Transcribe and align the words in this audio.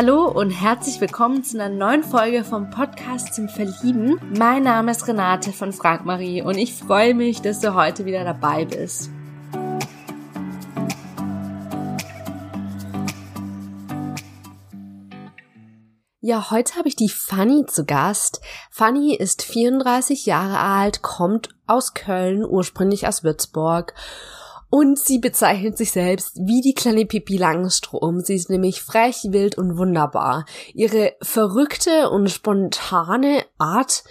Hallo 0.00 0.28
und 0.28 0.50
herzlich 0.50 1.00
willkommen 1.00 1.42
zu 1.42 1.60
einer 1.60 1.74
neuen 1.74 2.04
Folge 2.04 2.44
vom 2.44 2.70
Podcast 2.70 3.34
zum 3.34 3.48
Verlieben. 3.48 4.20
Mein 4.38 4.62
Name 4.62 4.92
ist 4.92 5.08
Renate 5.08 5.52
von 5.52 5.72
Frank 5.72 6.04
Marie 6.04 6.40
und 6.40 6.56
ich 6.56 6.72
freue 6.72 7.14
mich, 7.14 7.42
dass 7.42 7.58
du 7.58 7.74
heute 7.74 8.04
wieder 8.04 8.22
dabei 8.22 8.64
bist. 8.64 9.10
Ja, 16.20 16.52
heute 16.52 16.76
habe 16.76 16.86
ich 16.86 16.94
die 16.94 17.08
Fanny 17.08 17.66
zu 17.66 17.84
Gast. 17.84 18.40
Fanny 18.70 19.16
ist 19.16 19.42
34 19.42 20.26
Jahre 20.26 20.60
alt, 20.60 21.02
kommt 21.02 21.48
aus 21.66 21.94
Köln, 21.94 22.44
ursprünglich 22.44 23.08
aus 23.08 23.24
Würzburg 23.24 23.94
und 24.70 24.98
sie 24.98 25.18
bezeichnet 25.18 25.78
sich 25.78 25.92
selbst 25.92 26.36
wie 26.36 26.60
die 26.60 26.74
kleine 26.74 27.06
Pippi 27.06 27.36
Langstrom. 27.36 28.20
Sie 28.20 28.34
ist 28.34 28.50
nämlich 28.50 28.82
frech, 28.82 29.26
wild 29.28 29.56
und 29.56 29.78
wunderbar. 29.78 30.44
Ihre 30.74 31.14
verrückte 31.22 32.10
und 32.10 32.28
spontane 32.30 33.44
Art 33.56 34.04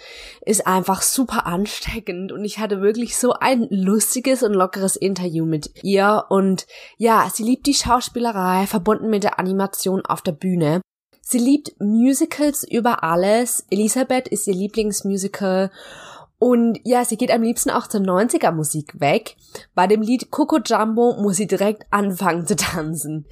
ist 0.44 0.66
einfach 0.66 1.02
super 1.02 1.46
ansteckend 1.46 2.32
und 2.32 2.44
ich 2.44 2.58
hatte 2.58 2.80
wirklich 2.80 3.16
so 3.16 3.32
ein 3.32 3.66
lustiges 3.70 4.42
und 4.42 4.54
lockeres 4.54 4.96
Interview 4.96 5.44
mit 5.44 5.70
ihr 5.82 6.24
und 6.28 6.66
ja, 6.96 7.28
sie 7.32 7.44
liebt 7.44 7.66
die 7.66 7.74
Schauspielerei 7.74 8.66
verbunden 8.66 9.10
mit 9.10 9.22
der 9.22 9.38
Animation 9.38 10.04
auf 10.04 10.22
der 10.22 10.32
Bühne. 10.32 10.80
Sie 11.20 11.38
liebt 11.38 11.78
Musicals 11.78 12.66
über 12.66 13.04
alles. 13.04 13.66
Elisabeth 13.70 14.28
ist 14.28 14.46
ihr 14.46 14.54
Lieblingsmusical 14.54 15.70
und 16.38 16.78
ja, 16.84 17.04
sie 17.04 17.16
geht 17.16 17.32
am 17.32 17.42
liebsten 17.42 17.70
auch 17.70 17.86
zur 17.88 18.00
90er 18.00 18.52
Musik 18.52 19.00
weg. 19.00 19.36
Bei 19.74 19.86
dem 19.86 20.02
Lied 20.02 20.30
Coco 20.30 20.58
Jumbo 20.58 21.14
muss 21.20 21.36
sie 21.36 21.46
direkt 21.46 21.86
anfangen 21.90 22.46
zu 22.46 22.54
tanzen. 22.56 23.26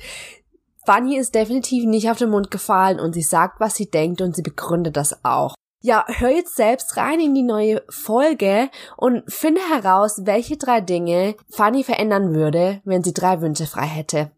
Fanny 0.84 1.16
ist 1.16 1.34
definitiv 1.34 1.84
nicht 1.84 2.10
auf 2.10 2.18
den 2.18 2.30
Mund 2.30 2.50
gefallen 2.50 3.00
und 3.00 3.12
sie 3.12 3.22
sagt, 3.22 3.60
was 3.60 3.74
sie 3.74 3.90
denkt 3.90 4.20
und 4.20 4.36
sie 4.36 4.42
begründet 4.42 4.96
das 4.96 5.24
auch. 5.24 5.54
Ja, 5.82 6.04
hör 6.08 6.30
jetzt 6.30 6.56
selbst 6.56 6.96
rein 6.96 7.20
in 7.20 7.34
die 7.34 7.42
neue 7.42 7.82
Folge 7.88 8.70
und 8.96 9.22
finde 9.32 9.60
heraus, 9.60 10.22
welche 10.24 10.56
drei 10.56 10.80
Dinge 10.80 11.36
Fanny 11.50 11.84
verändern 11.84 12.34
würde, 12.34 12.80
wenn 12.84 13.04
sie 13.04 13.14
drei 13.14 13.40
Wünsche 13.40 13.66
frei 13.66 13.86
hätte. 13.86 14.32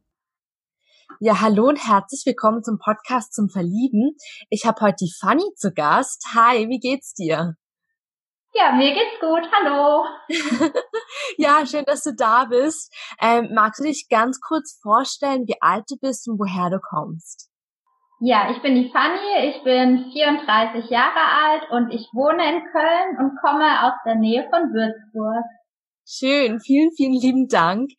Ja, 1.21 1.41
hallo 1.41 1.69
und 1.69 1.89
herzlich 1.89 2.23
willkommen 2.27 2.63
zum 2.63 2.79
Podcast 2.79 3.35
zum 3.35 3.49
Verlieben. 3.49 4.17
Ich 4.51 4.67
habe 4.67 4.81
heute 4.83 5.05
die 5.07 5.13
Fanny 5.19 5.45
zu 5.57 5.73
Gast. 5.73 6.27
Hi, 6.35 6.69
wie 6.69 6.81
geht's 6.81 7.15
dir? 7.15 7.57
Ja, 8.55 8.73
mir 8.73 8.93
geht's 8.93 9.21
gut. 9.21 9.43
Hallo. 9.53 10.05
ja, 11.37 11.65
schön, 11.67 11.85
dass 11.85 12.03
du 12.03 12.15
da 12.15 12.47
bist. 12.47 12.93
Ähm, 13.21 13.51
magst 13.55 13.81
du 13.81 13.85
dich 13.85 14.09
ganz 14.11 14.41
kurz 14.41 14.79
vorstellen, 14.83 15.47
wie 15.47 15.61
alt 15.61 15.85
du 15.89 15.97
bist 16.01 16.29
und 16.29 16.39
woher 16.39 16.71
du 16.71 16.81
kommst? 16.81 17.51
Ja, 18.21 18.51
ich 18.51 18.61
bin 18.63 18.75
die 18.75 18.91
Fanny, 18.91 19.49
ich 19.49 19.63
bin 19.63 20.11
34 20.13 20.91
Jahre 20.91 21.21
alt 21.21 21.71
und 21.71 21.93
ich 21.93 22.09
wohne 22.13 22.43
in 22.51 22.65
Köln 22.73 23.17
und 23.21 23.39
komme 23.41 23.87
aus 23.87 23.93
der 24.05 24.17
Nähe 24.17 24.49
von 24.51 24.73
Würzburg. 24.73 25.45
Schön, 26.05 26.59
vielen, 26.59 26.91
vielen 26.97 27.13
lieben 27.13 27.49
Dank. 27.49 27.91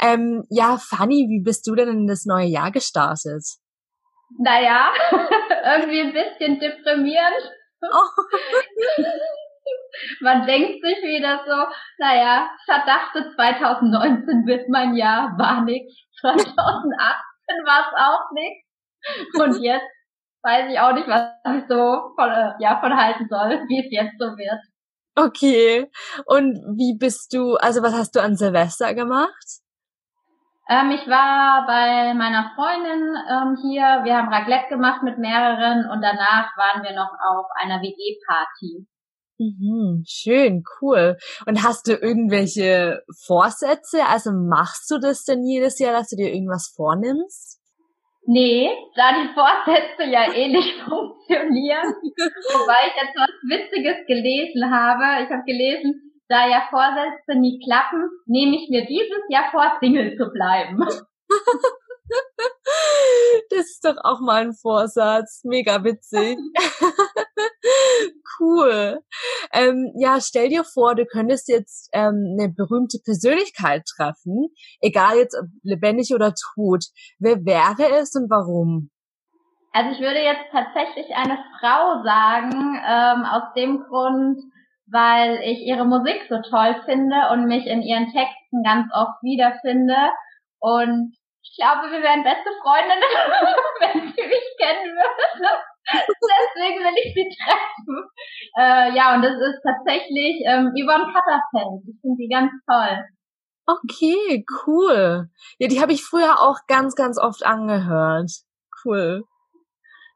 Ähm, 0.00 0.44
ja, 0.48 0.78
Fanny, 0.78 1.26
wie 1.28 1.42
bist 1.44 1.66
du 1.66 1.74
denn 1.74 1.88
in 1.88 2.06
das 2.06 2.24
neue 2.24 2.46
Jahr 2.46 2.70
gestartet? 2.70 3.44
Naja, 4.38 4.92
irgendwie 5.10 6.00
ein 6.00 6.12
bisschen 6.12 6.58
deprimierend. 6.58 7.52
Oh. 7.82 9.02
Man 10.20 10.46
denkt 10.46 10.84
sich 10.84 10.98
wieder 11.02 11.40
so, 11.46 11.66
naja, 11.98 12.48
verdachte 12.64 13.32
2019 13.34 14.46
wird 14.46 14.68
mein 14.68 14.94
Jahr, 14.94 15.34
war 15.38 15.62
nix. 15.64 15.92
2018 16.20 16.94
war 17.64 17.80
es 17.80 17.94
auch 17.96 18.30
nix. 18.32 18.66
Und 19.40 19.62
jetzt 19.62 19.86
weiß 20.42 20.70
ich 20.70 20.78
auch 20.78 20.92
nicht, 20.92 21.08
was 21.08 21.30
ich 21.56 21.64
so 21.68 22.12
von, 22.14 22.30
äh, 22.30 22.52
ja, 22.60 22.78
von 22.80 22.96
halten 22.96 23.26
soll, 23.28 23.64
wie 23.68 23.80
es 23.80 23.90
jetzt 23.90 24.18
so 24.18 24.26
wird. 24.36 24.60
Okay. 25.16 25.90
Und 26.26 26.56
wie 26.76 26.96
bist 26.98 27.32
du, 27.32 27.56
also 27.56 27.82
was 27.82 27.94
hast 27.94 28.14
du 28.14 28.20
an 28.20 28.36
Silvester 28.36 28.94
gemacht? 28.94 29.60
Ähm, 30.68 30.90
ich 30.90 31.06
war 31.08 31.64
bei 31.66 32.12
meiner 32.14 32.52
Freundin 32.54 33.14
ähm, 33.30 33.56
hier. 33.62 34.02
Wir 34.04 34.16
haben 34.16 34.32
Raclette 34.32 34.68
gemacht 34.68 35.02
mit 35.02 35.16
mehreren 35.18 35.88
und 35.90 36.02
danach 36.02 36.56
waren 36.56 36.82
wir 36.82 36.92
noch 36.92 37.10
auf 37.10 37.46
einer 37.62 37.80
WG-Party. 37.80 38.86
Mhm, 39.38 40.04
schön, 40.06 40.62
cool. 40.80 41.16
Und 41.46 41.62
hast 41.62 41.88
du 41.88 41.92
irgendwelche 41.92 43.02
Vorsätze? 43.26 44.06
Also 44.06 44.30
machst 44.32 44.90
du 44.90 44.98
das 44.98 45.24
denn 45.24 45.44
jedes 45.44 45.78
Jahr, 45.78 45.92
dass 45.92 46.08
du 46.08 46.16
dir 46.16 46.32
irgendwas 46.32 46.72
vornimmst? 46.74 47.60
Nee, 48.28 48.70
da 48.96 49.12
die 49.12 49.32
Vorsätze 49.34 50.10
ja 50.10 50.32
eh 50.32 50.48
nicht 50.48 50.80
funktionieren. 50.88 51.94
Wobei 51.94 52.88
ich 52.88 52.96
jetzt 52.96 53.16
was 53.16 53.30
Witziges 53.48 54.06
gelesen 54.06 54.70
habe. 54.70 55.24
Ich 55.24 55.30
habe 55.30 55.44
gelesen, 55.44 56.12
da 56.28 56.48
ja 56.48 56.66
Vorsätze 56.70 57.38
nie 57.38 57.60
klappen, 57.62 58.08
nehme 58.26 58.56
ich 58.56 58.68
mir 58.68 58.84
dieses 58.86 59.22
Jahr 59.28 59.50
vor, 59.52 59.76
Single 59.80 60.16
zu 60.16 60.30
bleiben. 60.32 60.78
Das 63.50 63.66
ist 63.66 63.84
doch 63.84 63.96
auch 64.02 64.20
mal 64.20 64.42
ein 64.42 64.54
Vorsatz. 64.54 65.42
Mega 65.44 65.82
witzig. 65.84 66.38
cool. 68.40 69.00
Ähm, 69.52 69.92
ja, 69.98 70.20
stell 70.20 70.48
dir 70.48 70.64
vor, 70.64 70.94
du 70.94 71.04
könntest 71.06 71.48
jetzt 71.48 71.88
ähm, 71.92 72.36
eine 72.38 72.48
berühmte 72.48 72.98
Persönlichkeit 73.04 73.82
treffen, 73.96 74.48
egal 74.80 75.16
jetzt 75.16 75.36
ob 75.38 75.46
lebendig 75.62 76.12
oder 76.14 76.34
tot. 76.54 76.84
Wer 77.18 77.44
wäre 77.44 77.96
es 77.98 78.14
und 78.14 78.30
warum? 78.30 78.90
Also 79.72 79.90
ich 79.90 80.00
würde 80.00 80.20
jetzt 80.20 80.50
tatsächlich 80.52 81.14
eine 81.14 81.38
Frau 81.60 82.02
sagen, 82.02 82.80
ähm, 82.86 83.24
aus 83.26 83.52
dem 83.54 83.84
Grund, 83.88 84.40
weil 84.90 85.40
ich 85.44 85.66
ihre 85.66 85.84
Musik 85.84 86.22
so 86.28 86.36
toll 86.48 86.76
finde 86.86 87.16
und 87.32 87.46
mich 87.46 87.66
in 87.66 87.82
ihren 87.82 88.06
Texten 88.06 88.62
ganz 88.64 88.86
oft 88.94 89.22
wiederfinde. 89.22 89.96
Und 90.60 91.14
ich 91.46 91.56
glaube, 91.56 91.90
wir 91.90 92.02
wären 92.02 92.24
beste 92.24 92.50
Freundinnen, 92.60 93.02
wenn 93.80 94.12
sie 94.12 94.26
mich 94.26 94.48
kennen 94.58 94.96
würde. 94.96 95.48
Deswegen 95.86 96.82
will 96.82 96.98
ich 97.04 97.14
sie 97.14 97.30
treffen. 97.38 98.08
Äh, 98.58 98.96
ja, 98.96 99.14
und 99.14 99.22
das 99.22 99.34
ist 99.34 99.62
tatsächlich 99.62 100.42
ähm, 100.44 100.72
Yvonne 100.74 101.12
Katterfeld. 101.12 101.82
Ich 101.86 102.00
finde 102.00 102.16
sie 102.16 102.28
ganz 102.28 102.50
toll. 102.66 103.04
Okay, 103.66 104.44
cool. 104.66 105.28
Ja, 105.58 105.68
die 105.68 105.80
habe 105.80 105.92
ich 105.92 106.02
früher 106.02 106.40
auch 106.40 106.66
ganz, 106.66 106.94
ganz 106.94 107.18
oft 107.18 107.44
angehört. 107.44 108.30
Cool. 108.84 109.24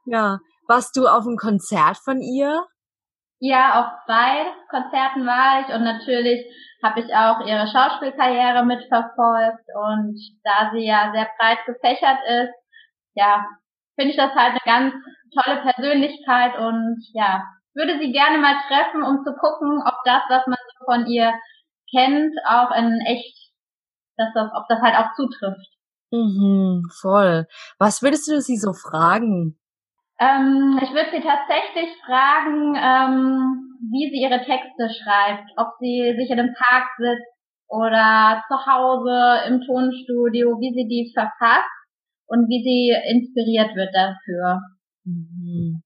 Ja. 0.04 0.38
Warst 0.66 0.96
du 0.96 1.06
auf 1.06 1.26
einem 1.26 1.36
Konzert 1.36 1.96
von 1.96 2.20
ihr? 2.20 2.66
Ja, 3.40 3.80
auf 3.80 4.04
zwei 4.04 4.52
Konzerten 4.68 5.26
war 5.26 5.62
ich 5.62 5.74
und 5.74 5.82
natürlich 5.82 6.44
habe 6.82 7.00
ich 7.00 7.14
auch 7.14 7.40
ihre 7.46 7.66
Schauspielkarriere 7.66 8.64
mitverfolgt 8.66 9.64
und 9.74 10.18
da 10.44 10.70
sie 10.72 10.84
ja 10.84 11.10
sehr 11.12 11.26
breit 11.38 11.58
gefächert 11.64 12.18
ist, 12.26 12.52
ja, 13.14 13.46
finde 13.96 14.12
ich 14.12 14.16
das 14.16 14.34
halt 14.34 14.52
eine 14.52 14.60
ganz 14.64 14.94
tolle 15.34 15.62
Persönlichkeit 15.62 16.58
und 16.58 17.02
ja, 17.14 17.42
würde 17.74 17.98
sie 17.98 18.12
gerne 18.12 18.38
mal 18.38 18.56
treffen, 18.68 19.02
um 19.02 19.24
zu 19.24 19.32
gucken, 19.34 19.82
ob 19.86 19.94
das, 20.04 20.22
was 20.28 20.46
man 20.46 20.58
so 20.78 20.84
von 20.84 21.06
ihr 21.06 21.32
kennt, 21.90 22.34
auch 22.46 22.70
in 22.72 23.00
echt, 23.06 23.52
dass 24.16 24.28
das, 24.34 24.50
ob 24.54 24.68
das 24.68 24.80
halt 24.80 24.96
auch 24.96 25.14
zutrifft. 25.14 25.68
Mhm, 26.10 26.82
voll. 27.00 27.46
Was 27.78 28.02
würdest 28.02 28.28
du 28.28 28.40
sie 28.40 28.56
so 28.56 28.72
fragen? 28.72 29.59
Ähm, 30.20 30.78
ich 30.82 30.90
würde 30.92 31.10
sie 31.12 31.22
tatsächlich 31.22 31.96
fragen, 32.04 32.76
ähm, 32.76 33.78
wie 33.90 34.10
sie 34.10 34.20
ihre 34.20 34.44
Texte 34.44 34.90
schreibt, 34.90 35.50
ob 35.56 35.68
sie 35.80 36.14
sich 36.18 36.30
in 36.30 36.38
einem 36.38 36.54
Park 36.54 36.88
sitzt 36.98 37.32
oder 37.68 38.44
zu 38.48 38.66
Hause 38.66 39.48
im 39.48 39.62
Tonstudio, 39.62 40.60
wie 40.60 40.74
sie 40.74 40.86
die 40.88 41.10
verfasst 41.14 41.70
und 42.26 42.48
wie 42.48 42.62
sie 42.62 43.10
inspiriert 43.10 43.74
wird 43.74 43.94
dafür. 43.94 44.60
Mhm. 45.04 45.82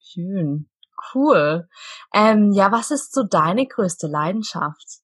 Schön. 0.00 0.68
Cool. 1.12 1.68
Ähm, 2.14 2.52
ja, 2.52 2.72
was 2.72 2.90
ist 2.90 3.12
so 3.12 3.22
deine 3.24 3.66
größte 3.66 4.06
Leidenschaft? 4.06 5.02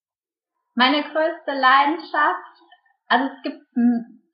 Meine 0.75 1.03
größte 1.03 1.53
Leidenschaft, 1.53 2.63
also 3.09 3.27
es 3.27 3.43
gibt 3.43 3.61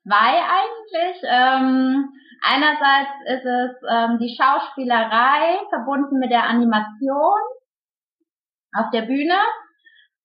zwei 0.07 0.41
eigentlich. 0.41 1.21
Ähm, 1.23 2.09
einerseits 2.41 3.11
ist 3.25 3.45
es 3.45 3.71
ähm, 3.89 4.17
die 4.19 4.35
Schauspielerei 4.35 5.59
verbunden 5.69 6.19
mit 6.19 6.31
der 6.31 6.43
Animation 6.43 7.39
auf 8.73 8.89
der 8.93 9.03
Bühne. 9.03 9.37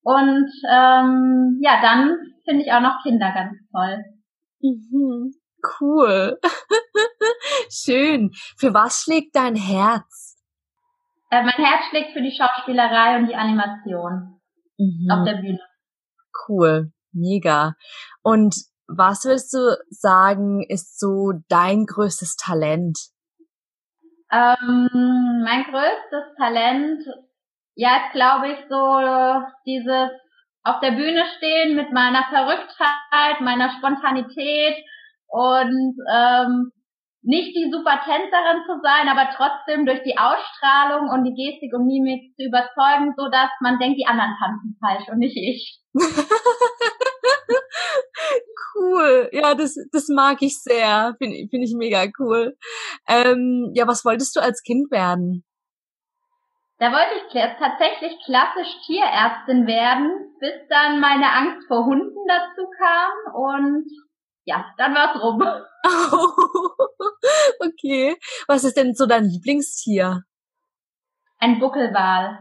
Und 0.02 0.50
ähm, 0.68 1.58
ja, 1.60 1.80
dann 1.80 2.16
finde 2.44 2.64
ich 2.64 2.72
auch 2.72 2.80
noch 2.80 3.02
Kinder 3.02 3.32
ganz 3.32 3.56
toll. 3.70 4.04
Mhm. 4.60 5.32
Cool. 5.80 6.38
Schön. 7.70 8.30
Für 8.56 8.74
was 8.74 9.02
schlägt 9.02 9.36
dein 9.36 9.54
Herz? 9.54 10.38
Äh, 11.30 11.42
mein 11.42 11.64
Herz 11.64 11.84
schlägt 11.88 12.12
für 12.12 12.22
die 12.22 12.36
Schauspielerei 12.36 13.16
und 13.16 13.28
die 13.28 13.36
Animation 13.36 14.40
mhm. 14.76 15.08
auf 15.10 15.24
der 15.24 15.36
Bühne. 15.36 15.60
Cool. 16.48 16.92
Mega. 17.12 17.74
Und 18.22 18.54
was 18.86 19.24
würdest 19.24 19.52
du 19.54 19.76
sagen, 19.90 20.64
ist 20.68 20.98
so 20.98 21.32
dein 21.48 21.86
größtes 21.86 22.36
Talent? 22.36 22.98
Ähm, 24.30 25.42
mein 25.44 25.64
größtes 25.64 26.36
Talent, 26.38 27.04
ja, 27.74 27.96
ist 27.98 28.12
glaube 28.12 28.48
ich 28.48 28.58
so 28.68 29.44
dieses 29.66 30.10
auf 30.64 30.80
der 30.80 30.92
Bühne 30.92 31.24
stehen 31.36 31.74
mit 31.74 31.92
meiner 31.92 32.24
Verrücktheit, 32.30 33.40
meiner 33.40 33.70
Spontanität 33.78 34.76
und 35.26 35.96
ähm, 36.14 36.70
nicht 37.22 37.54
die 37.56 37.70
super 37.70 38.00
Tänzerin 38.04 38.62
zu 38.66 38.80
sein, 38.82 39.08
aber 39.08 39.30
trotzdem 39.36 39.86
durch 39.86 40.02
die 40.02 40.18
Ausstrahlung 40.18 41.08
und 41.08 41.24
die 41.24 41.34
Gestik 41.34 41.72
und 41.74 41.86
Mimik 41.86 42.34
zu 42.36 42.44
überzeugen, 42.44 43.14
so 43.16 43.28
dass 43.28 43.50
man 43.60 43.78
denkt, 43.78 43.98
die 43.98 44.06
anderen 44.06 44.34
tanzen 44.38 44.76
falsch 44.80 45.08
und 45.08 45.18
nicht 45.18 45.36
ich. 45.36 45.80
cool. 48.74 49.28
Ja, 49.32 49.54
das, 49.54 49.76
das 49.92 50.08
mag 50.08 50.42
ich 50.42 50.60
sehr. 50.60 51.14
Finde 51.18 51.48
find 51.48 51.64
ich 51.64 51.74
mega 51.74 52.06
cool. 52.18 52.56
Ähm, 53.08 53.70
ja, 53.74 53.86
was 53.86 54.04
wolltest 54.04 54.36
du 54.36 54.40
als 54.40 54.62
Kind 54.62 54.90
werden? 54.90 55.44
Da 56.78 56.90
wollte 56.90 57.14
ich 57.14 57.22
tatsächlich 57.32 58.18
klassisch 58.24 58.80
Tierärztin 58.86 59.68
werden, 59.68 60.34
bis 60.40 60.66
dann 60.68 60.98
meine 60.98 61.32
Angst 61.32 61.68
vor 61.68 61.84
Hunden 61.84 62.26
dazu 62.26 62.68
kam 62.76 63.12
und 63.34 63.86
ja, 64.44 64.66
dann 64.78 64.92
war's 64.92 65.22
rum. 65.22 65.40
okay. 67.60 68.16
Was 68.48 68.64
ist 68.64 68.76
denn 68.76 68.94
so 68.94 69.06
dein 69.06 69.26
Lieblingstier? 69.26 70.24
Ein 71.38 71.60
Buckelwal. 71.60 72.40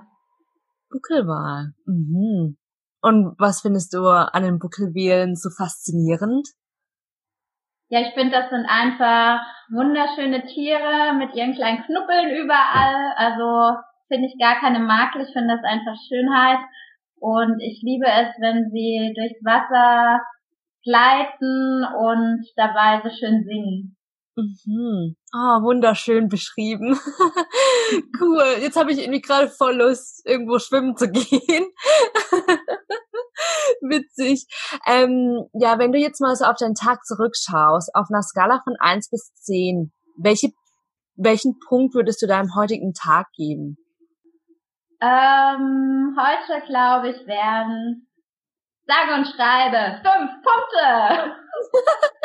Buckelwal. 0.90 1.74
Mhm. 1.86 2.58
Und 3.02 3.36
was 3.40 3.62
findest 3.62 3.94
du 3.94 4.06
an 4.08 4.44
den 4.44 4.60
Buckelwählen 4.60 5.36
so 5.36 5.50
faszinierend? 5.50 6.48
Ja, 7.90 8.00
ich 8.00 8.14
finde, 8.14 8.32
das 8.32 8.50
sind 8.50 8.66
einfach 8.66 9.42
wunderschöne 9.70 10.46
Tiere 10.46 11.14
mit 11.18 11.36
ihren 11.36 11.54
kleinen 11.54 11.84
Knuppeln 11.84 12.30
überall. 12.30 13.14
Also 13.18 13.78
finde 14.08 14.28
ich 14.28 14.40
gar 14.40 14.60
keine 14.60 14.80
Makel. 14.80 15.24
Ich 15.24 15.34
finde 15.34 15.56
das 15.56 15.64
einfach 15.64 15.96
Schönheit. 16.08 16.60
Und 17.20 17.60
ich 17.60 17.82
liebe 17.84 18.08
es, 18.08 18.34
wenn 18.40 18.70
sie 18.72 19.14
durchs 19.16 19.44
Wasser 19.44 20.22
gleiten 20.84 21.84
und 21.84 22.46
dabei 22.56 23.02
so 23.04 23.10
schön 23.10 23.44
singen. 23.44 23.98
Mhm. 24.36 25.16
Ah, 25.34 25.62
wunderschön 25.62 26.30
beschrieben. 26.30 26.98
cool. 28.22 28.56
Jetzt 28.62 28.78
habe 28.78 28.92
ich 28.92 29.00
irgendwie 29.00 29.22
gerade 29.22 29.50
voll 29.50 29.76
Lust, 29.76 30.26
irgendwo 30.26 30.60
schwimmen 30.60 30.96
zu 30.96 31.08
gehen. 31.12 31.66
Witzig. 33.82 34.48
Ähm, 34.88 35.48
ja, 35.54 35.80
wenn 35.80 35.92
du 35.92 35.98
jetzt 35.98 36.22
mal 36.22 36.36
so 36.36 36.46
auf 36.46 36.58
deinen 36.58 36.76
Tag 36.76 37.04
zurückschaust, 37.06 37.94
auf 37.94 38.08
einer 38.10 38.22
Skala 38.24 38.62
von 38.64 38.76
eins 38.80 39.10
bis 39.10 39.34
zehn, 39.34 39.92
welche, 40.18 40.50
welchen 41.16 41.60
Punkt 41.68 41.94
würdest 41.94 42.22
du 42.22 42.28
deinem 42.28 42.56
heutigen 42.56 42.94
Tag 42.94 43.28
geben? 43.36 43.78
Ähm, 45.02 46.16
heute 46.16 46.66
glaube 46.68 47.10
ich 47.10 47.28
werden 47.28 48.08
sage 48.92 49.14
und 49.16 49.26
schreibe 49.26 50.02
fünf 50.04 50.32
Punkte. 50.44 51.36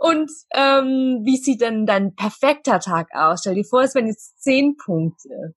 und 0.00 0.30
ähm, 0.54 1.20
wie 1.24 1.36
sieht 1.36 1.60
denn 1.60 1.84
dein 1.84 2.14
perfekter 2.14 2.80
Tag 2.80 3.08
aus? 3.12 3.40
Stell 3.40 3.54
dir 3.54 3.64
vor, 3.68 3.82
es 3.82 3.94
wären 3.94 4.06
jetzt 4.06 4.42
zehn 4.42 4.74
Punkte. 4.82 5.54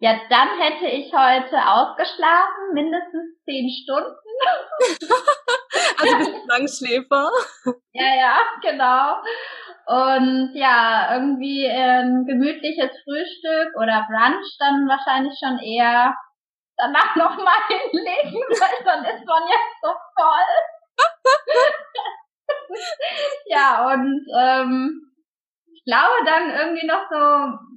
Ja, 0.00 0.18
dann 0.30 0.48
hätte 0.58 0.86
ich 0.86 1.12
heute 1.12 1.56
ausgeschlafen, 1.56 2.72
mindestens 2.72 3.36
zehn 3.44 3.68
Stunden. 3.68 4.16
also 6.00 6.18
bist 6.18 6.32
du 6.32 6.46
Langschläfer? 6.48 7.30
ja, 7.92 8.14
ja, 8.16 8.40
genau. 8.62 9.20
Und 9.86 10.52
ja, 10.54 11.14
irgendwie 11.14 11.68
ein 11.68 12.24
gemütliches 12.26 12.96
Frühstück 13.04 13.76
oder 13.76 14.06
Brunch 14.08 14.56
dann 14.58 14.88
wahrscheinlich 14.88 15.38
schon 15.38 15.58
eher 15.58 16.16
danach 16.78 17.14
nochmal 17.16 17.60
hinlegen, 17.68 18.40
weil 18.40 18.84
dann 18.86 19.04
ist 19.04 19.26
man 19.26 19.42
jetzt 19.48 19.76
so 19.82 19.92
voll. 20.16 20.64
Ja, 23.46 23.92
und 23.92 24.24
ähm, 24.38 25.00
ich 25.72 25.84
glaube 25.84 26.24
dann 26.24 26.50
irgendwie 26.50 26.86
noch 26.86 27.04
so 27.10 27.74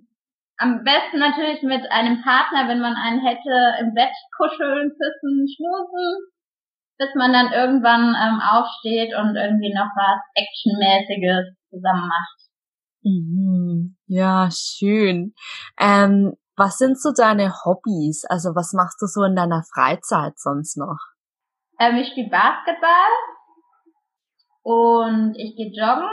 am 0.58 0.84
besten 0.84 1.20
natürlich 1.20 1.62
mit 1.62 1.90
einem 1.92 2.22
Partner, 2.24 2.68
wenn 2.68 2.80
man 2.80 2.96
einen 2.96 3.22
hätte, 3.22 3.78
im 3.80 3.94
Bett 3.94 4.14
kuscheln, 4.36 4.90
küssen, 4.90 5.46
schmusen, 5.48 6.32
bis 6.98 7.10
man 7.16 7.32
dann 7.32 7.52
irgendwann 7.54 8.16
ähm, 8.16 8.42
aufsteht 8.42 9.14
und 9.16 9.36
irgendwie 9.36 9.74
noch 9.74 9.90
was 9.96 10.22
Actionmäßiges 10.34 11.56
zusammen 11.70 12.08
macht. 12.08 12.38
Mhm. 13.04 13.98
Ja, 14.08 14.50
schön. 14.52 15.34
Ähm, 15.80 16.34
was 16.56 16.78
sind 16.78 17.00
so 17.00 17.12
deine 17.16 17.54
Hobbys? 17.64 18.26
Also 18.26 18.56
was 18.56 18.74
machst 18.74 19.00
du 19.02 19.06
so 19.06 19.24
in 19.24 19.36
deiner 19.36 19.64
Freizeit 19.64 20.40
sonst 20.40 20.76
noch? 20.78 20.98
Ähm, 21.80 21.98
ich 21.98 22.10
spiele 22.10 22.30
Basketball 22.30 23.14
und 24.68 25.36
ich 25.38 25.56
gehe 25.56 25.72
joggen. 25.72 26.12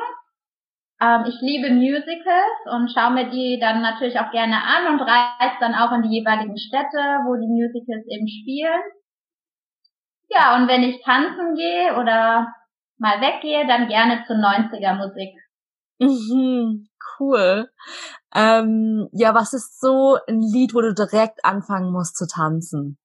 Ähm, 1.00 1.24
ich 1.26 1.40
liebe 1.40 1.70
Musicals 1.70 2.60
und 2.70 2.88
schaue 2.92 3.12
mir 3.12 3.28
die 3.28 3.58
dann 3.60 3.82
natürlich 3.82 4.20
auch 4.20 4.30
gerne 4.30 4.62
an 4.62 4.94
und 4.94 5.00
reise 5.00 5.56
dann 5.58 5.74
auch 5.74 5.90
in 5.90 6.02
die 6.02 6.20
jeweiligen 6.20 6.56
Städte, 6.56 7.02
wo 7.26 7.34
die 7.34 7.48
Musicals 7.48 8.06
eben 8.06 8.28
spielen. 8.28 8.80
Ja, 10.30 10.56
und 10.56 10.68
wenn 10.68 10.84
ich 10.84 11.02
tanzen 11.02 11.56
gehe 11.56 11.96
oder 11.98 12.54
mal 12.98 13.20
weggehe, 13.20 13.66
dann 13.66 13.88
gerne 13.88 14.22
zur 14.28 14.36
90er 14.36 14.94
Musik. 14.94 15.34
Mhm, 15.98 16.88
cool. 17.18 17.68
Ähm, 18.32 19.08
ja, 19.12 19.34
was 19.34 19.52
ist 19.52 19.80
so 19.80 20.16
ein 20.28 20.40
Lied, 20.40 20.74
wo 20.74 20.80
du 20.80 20.94
direkt 20.94 21.44
anfangen 21.44 21.90
musst 21.90 22.16
zu 22.16 22.26
tanzen? 22.28 22.98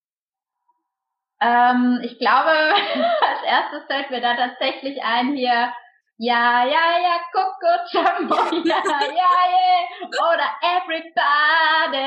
Ähm, 1.41 2.01
ich 2.03 2.19
glaube, 2.19 2.51
erstes 3.49 3.85
fällt 3.87 4.09
mir 4.09 4.21
da 4.21 4.35
tatsächlich 4.35 5.01
ein 5.03 5.35
hier, 5.35 5.73
ja, 6.21 6.65
ja, 6.65 6.99
ja, 6.99 7.19
Coco 7.31 7.71
Jumbo, 7.91 8.35
ja, 8.67 8.83
ja, 8.85 8.99
yeah, 9.09 9.87
oder 10.33 10.49
Everybody, 10.61 11.99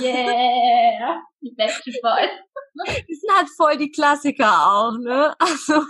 yeah, 0.00 1.22
die 1.40 1.54
Backstreet 1.56 2.02
Boys. 2.02 2.30
Die 3.08 3.14
sind 3.14 3.34
halt 3.34 3.48
voll 3.56 3.76
die 3.76 3.90
Klassiker 3.90 4.50
auch, 4.50 4.96
ne? 4.98 5.34
Also. 5.38 5.82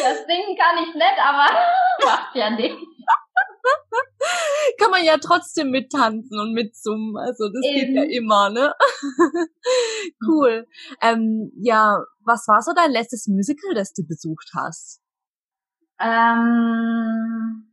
Das 0.00 0.24
singen 0.26 0.56
kann 0.56 0.78
ich 0.82 0.94
nicht, 0.94 1.18
aber 1.18 1.46
macht 2.04 2.34
ja 2.34 2.50
nichts. 2.50 2.80
kann 4.80 4.90
man 4.90 5.04
ja 5.04 5.16
trotzdem 5.18 5.70
mittanzen 5.70 6.38
und 6.38 6.52
mitsummen. 6.52 7.16
Also 7.16 7.48
das 7.48 7.64
Eben. 7.64 7.94
geht 7.94 7.96
ja 7.96 8.02
immer, 8.04 8.50
ne? 8.50 8.72
cool. 10.26 10.66
Ähm, 11.00 11.52
ja, 11.56 11.98
was 12.24 12.46
war 12.48 12.62
so 12.62 12.72
dein 12.74 12.90
letztes 12.90 13.26
Musical, 13.26 13.74
das 13.74 13.92
du 13.92 14.06
besucht 14.06 14.50
hast? 14.54 15.00
Ähm, 16.00 17.72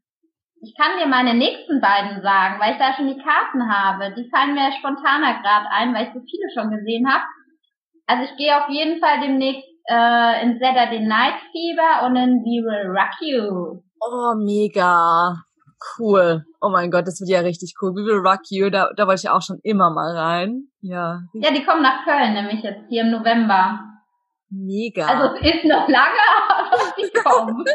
ich 0.61 0.75
kann 0.77 0.99
dir 0.99 1.07
meine 1.07 1.33
nächsten 1.33 1.81
beiden 1.81 2.21
sagen, 2.21 2.59
weil 2.59 2.73
ich 2.73 2.77
da 2.77 2.93
schon 2.93 3.07
die 3.07 3.21
Karten 3.21 3.67
habe. 3.67 4.13
Die 4.15 4.29
fallen 4.29 4.53
mir 4.53 4.71
spontaner 4.77 5.41
gerade 5.41 5.69
ein, 5.71 5.93
weil 5.93 6.07
ich 6.07 6.13
so 6.13 6.21
viele 6.21 6.49
schon 6.53 6.69
gesehen 6.69 7.11
habe. 7.11 7.23
Also 8.05 8.29
ich 8.29 8.37
gehe 8.37 8.55
auf 8.55 8.69
jeden 8.69 8.99
Fall 8.99 9.21
demnächst 9.21 9.67
äh, 9.89 10.43
in 10.43 10.59
Saturday 10.59 10.99
Night 10.99 11.39
Fever 11.51 12.05
und 12.05 12.15
in 12.15 12.43
We 12.43 12.61
Will 12.63 12.91
Rock 12.91 13.15
You. 13.21 13.81
Oh, 13.99 14.35
mega. 14.35 15.35
Cool. 15.97 16.45
Oh 16.61 16.69
mein 16.69 16.91
Gott, 16.91 17.07
das 17.07 17.19
wird 17.19 17.29
ja 17.29 17.39
richtig 17.39 17.73
cool. 17.81 17.91
We 17.91 18.05
Will 18.05 18.19
Rock 18.19 18.41
You, 18.49 18.69
da, 18.69 18.89
da 18.95 19.07
wollte 19.07 19.21
ich 19.23 19.29
auch 19.29 19.41
schon 19.41 19.59
immer 19.63 19.89
mal 19.89 20.15
rein. 20.15 20.67
Ja. 20.81 21.21
Ja, 21.33 21.51
die 21.51 21.63
kommen 21.63 21.81
nach 21.81 22.03
Köln, 22.03 22.33
nämlich 22.33 22.61
jetzt 22.61 22.87
hier 22.89 23.01
im 23.01 23.11
November. 23.11 23.79
Mega. 24.49 25.07
Also 25.07 25.35
es 25.35 25.55
ist 25.55 25.65
noch 25.65 25.87
lange, 25.87 26.19
aber 26.49 26.93
die 26.97 27.09
kommen. 27.23 27.65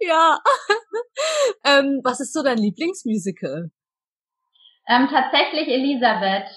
ja. 0.00 0.38
ähm, 1.64 2.00
was 2.02 2.20
ist 2.20 2.32
so 2.32 2.42
dein 2.42 2.58
Lieblingsmusical? 2.58 3.70
Ähm, 4.88 5.08
tatsächlich 5.08 5.68
Elisabeth. 5.68 6.48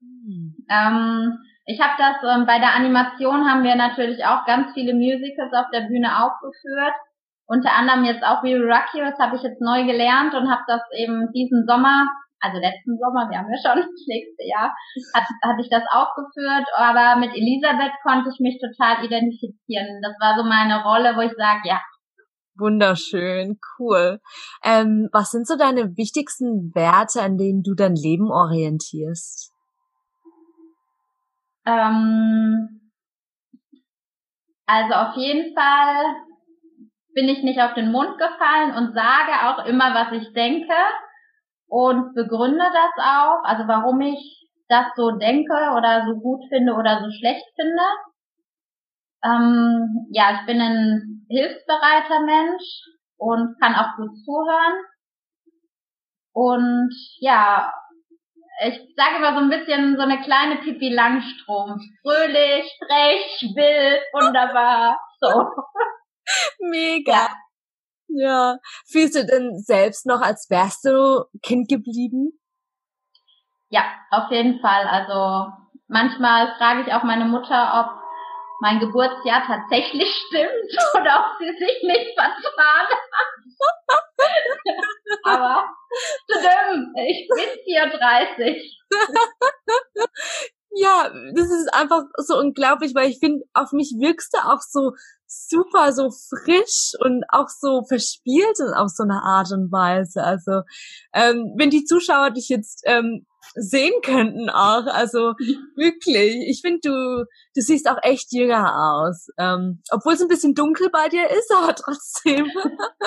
Hm. 0.00 0.56
Ähm, 0.68 1.38
ich 1.66 1.80
habe 1.80 1.92
das 1.98 2.16
ähm, 2.24 2.46
bei 2.46 2.58
der 2.58 2.74
Animation 2.74 3.48
haben 3.48 3.62
wir 3.62 3.76
natürlich 3.76 4.24
auch 4.24 4.44
ganz 4.46 4.72
viele 4.72 4.94
Musicals 4.94 5.52
auf 5.52 5.70
der 5.72 5.82
Bühne 5.82 6.24
aufgeführt 6.24 6.94
unter 7.50 7.72
anderem 7.74 8.04
jetzt 8.04 8.22
auch 8.22 8.44
We 8.44 8.54
Rock 8.54 8.94
You, 8.94 9.02
das 9.02 9.18
habe 9.18 9.34
ich 9.34 9.42
jetzt 9.42 9.60
neu 9.60 9.84
gelernt 9.84 10.34
und 10.34 10.48
habe 10.48 10.62
das 10.68 10.82
eben 10.96 11.32
diesen 11.34 11.66
Sommer, 11.66 12.06
also 12.38 12.58
letzten 12.58 12.96
Sommer, 12.96 13.28
wir 13.28 13.38
haben 13.38 13.50
ja 13.50 13.58
schon 13.58 13.82
das 13.90 14.06
nächste 14.06 14.46
Jahr, 14.46 14.70
hat, 15.12 15.26
hatte 15.42 15.60
ich 15.60 15.68
das 15.68 15.82
aufgeführt, 15.90 16.66
aber 16.76 17.18
mit 17.18 17.34
Elisabeth 17.34 17.92
konnte 18.06 18.30
ich 18.30 18.38
mich 18.38 18.62
total 18.62 19.04
identifizieren. 19.04 20.00
Das 20.00 20.14
war 20.20 20.38
so 20.38 20.44
meine 20.48 20.84
Rolle, 20.84 21.16
wo 21.16 21.22
ich 21.22 21.34
sage, 21.36 21.62
ja. 21.64 21.82
Wunderschön, 22.56 23.58
cool. 23.78 24.20
Ähm, 24.62 25.08
was 25.12 25.32
sind 25.32 25.48
so 25.48 25.56
deine 25.56 25.96
wichtigsten 25.96 26.72
Werte, 26.74 27.20
an 27.20 27.36
denen 27.36 27.64
du 27.64 27.74
dein 27.74 27.96
Leben 27.96 28.30
orientierst? 28.30 29.52
Ähm, 31.66 32.92
also 34.66 34.94
auf 34.94 35.16
jeden 35.16 35.52
Fall 35.54 36.29
bin 37.14 37.28
ich 37.28 37.42
nicht 37.42 37.60
auf 37.60 37.74
den 37.74 37.90
Mund 37.90 38.18
gefallen 38.18 38.74
und 38.76 38.94
sage 38.94 39.32
auch 39.46 39.64
immer, 39.66 39.94
was 39.94 40.12
ich 40.12 40.32
denke 40.32 40.74
und 41.68 42.14
begründe 42.14 42.64
das 42.72 43.04
auch, 43.04 43.44
also 43.44 43.66
warum 43.66 44.00
ich 44.00 44.48
das 44.68 44.86
so 44.96 45.10
denke 45.12 45.54
oder 45.76 46.06
so 46.06 46.20
gut 46.20 46.44
finde 46.48 46.74
oder 46.74 47.00
so 47.00 47.10
schlecht 47.10 47.44
finde. 47.56 47.82
Ähm, 49.24 50.06
ja, 50.12 50.40
ich 50.40 50.46
bin 50.46 50.60
ein 50.60 51.26
hilfsbereiter 51.28 52.20
Mensch 52.24 52.64
und 53.18 53.60
kann 53.60 53.74
auch 53.74 53.96
gut 53.96 54.16
zuhören. 54.24 54.84
Und 56.32 56.94
ja, 57.18 57.72
ich 58.62 58.94
sage 58.96 59.16
immer 59.16 59.34
so 59.34 59.40
ein 59.40 59.50
bisschen 59.50 59.96
so 59.96 60.02
eine 60.02 60.20
kleine 60.20 60.56
Pipi 60.56 60.92
Langstrom. 60.92 61.80
Fröhlich, 62.02 62.78
frech, 62.78 63.52
wild, 63.54 64.02
wunderbar. 64.12 64.98
So. 65.20 65.44
Mega. 66.58 67.28
Ja. 68.08 68.54
ja. 68.54 68.56
Fühlst 68.90 69.16
du 69.16 69.24
denn 69.24 69.58
selbst 69.58 70.06
noch, 70.06 70.20
als 70.20 70.48
wärst 70.50 70.84
du 70.84 71.24
Kind 71.42 71.68
geblieben? 71.68 72.40
Ja, 73.70 73.84
auf 74.10 74.30
jeden 74.30 74.60
Fall. 74.60 74.86
Also 74.86 75.52
manchmal 75.86 76.54
frage 76.58 76.82
ich 76.82 76.92
auch 76.92 77.04
meine 77.04 77.24
Mutter, 77.24 77.84
ob 77.84 78.00
mein 78.60 78.78
Geburtsjahr 78.78 79.42
tatsächlich 79.46 80.08
stimmt 80.26 80.76
oder 80.94 81.24
ob 81.24 81.38
sie 81.38 81.50
sich 81.56 81.82
nicht 81.82 82.14
vertan 82.14 82.86
hat. 82.90 83.30
Aber 85.24 85.64
stimmt, 86.28 86.96
ich 86.96 87.28
bin 87.28 87.48
34. 87.64 88.78
ja, 90.72 91.10
das 91.34 91.50
ist 91.50 91.74
einfach 91.74 92.04
so 92.16 92.38
unglaublich, 92.38 92.94
weil 92.94 93.10
ich 93.10 93.18
finde, 93.18 93.44
auf 93.54 93.72
mich 93.72 93.94
wirkst 93.98 94.34
du 94.34 94.38
auch 94.38 94.60
so 94.60 94.92
super, 95.26 95.92
so 95.92 96.10
frisch 96.10 96.92
und 97.00 97.24
auch 97.28 97.48
so 97.48 97.84
verspielt 97.84 98.58
auf 98.74 98.90
so 98.90 99.04
eine 99.04 99.22
Art 99.22 99.52
und 99.52 99.70
Weise. 99.70 100.22
Also, 100.22 100.62
ähm, 101.12 101.54
wenn 101.56 101.70
die 101.70 101.84
Zuschauer 101.84 102.30
dich 102.30 102.48
jetzt 102.48 102.82
ähm, 102.84 103.26
sehen 103.54 103.94
könnten 104.02 104.48
auch, 104.50 104.86
also 104.86 105.34
wirklich, 105.76 106.36
ich 106.48 106.60
finde, 106.62 106.80
du, 106.82 107.24
du 107.54 107.60
siehst 107.60 107.88
auch 107.88 107.98
echt 108.02 108.32
jünger 108.32 108.74
aus. 108.76 109.28
Ähm, 109.38 109.82
obwohl 109.90 110.14
es 110.14 110.22
ein 110.22 110.28
bisschen 110.28 110.54
dunkel 110.54 110.88
bei 110.90 111.08
dir 111.08 111.28
ist, 111.30 111.52
aber 111.56 111.74
trotzdem. 111.74 112.46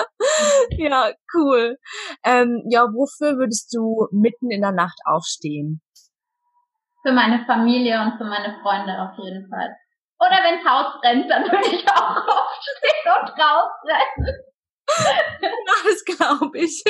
ja, 0.78 1.12
cool. 1.34 1.78
Ähm, 2.24 2.62
ja, 2.70 2.88
wofür 2.92 3.38
würdest 3.38 3.74
du 3.74 4.06
mitten 4.12 4.50
in 4.50 4.60
der 4.60 4.72
Nacht 4.72 4.98
aufstehen? 5.04 5.80
Für 7.04 7.12
meine 7.12 7.44
Familie 7.44 8.00
und 8.00 8.16
für 8.16 8.24
meine 8.24 8.58
Freunde 8.62 8.92
auf 8.98 9.18
jeden 9.22 9.48
Fall. 9.48 9.76
Oder 10.18 10.38
wenn's 10.42 10.64
Haus 10.64 11.00
brennt, 11.00 11.30
dann 11.30 11.44
würde 11.44 11.68
ich 11.68 11.86
auch 11.88 12.16
aufstehen 12.16 13.12
und 13.20 13.30
rausrennen. 13.38 14.44
das 15.84 16.04
glaube 16.04 16.58
ich. 16.58 16.82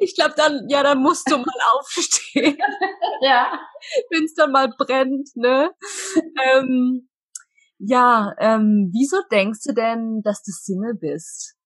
Ich 0.00 0.14
glaube 0.14 0.34
dann, 0.36 0.66
ja, 0.68 0.82
dann 0.82 0.98
musst 0.98 1.30
du 1.30 1.38
mal 1.38 1.60
aufstehen. 1.74 2.58
ja. 3.22 3.58
Wenn 4.10 4.24
es 4.24 4.34
dann 4.34 4.52
mal 4.52 4.68
brennt, 4.76 5.30
ne? 5.36 5.70
ähm, 6.44 7.08
ja, 7.78 8.34
ähm, 8.38 8.90
wieso 8.92 9.22
denkst 9.30 9.60
du 9.66 9.72
denn, 9.72 10.22
dass 10.22 10.42
du 10.42 10.52
Single 10.52 10.94
bist? 10.94 11.56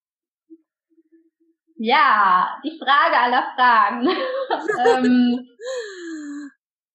Ja, 1.79 2.59
die 2.65 2.79
Frage 2.79 3.19
aller 3.19 3.53
Fragen. 3.55 4.09
ähm, 4.87 5.47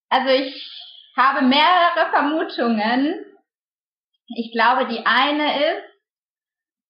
also 0.10 0.30
ich 0.30 0.81
habe 1.18 1.46
mehrere 1.46 2.10
Vermutungen. 2.12 3.25
Ich 4.36 4.51
glaube, 4.53 4.88
die 4.88 5.06
eine 5.06 5.74
ist, 5.74 5.91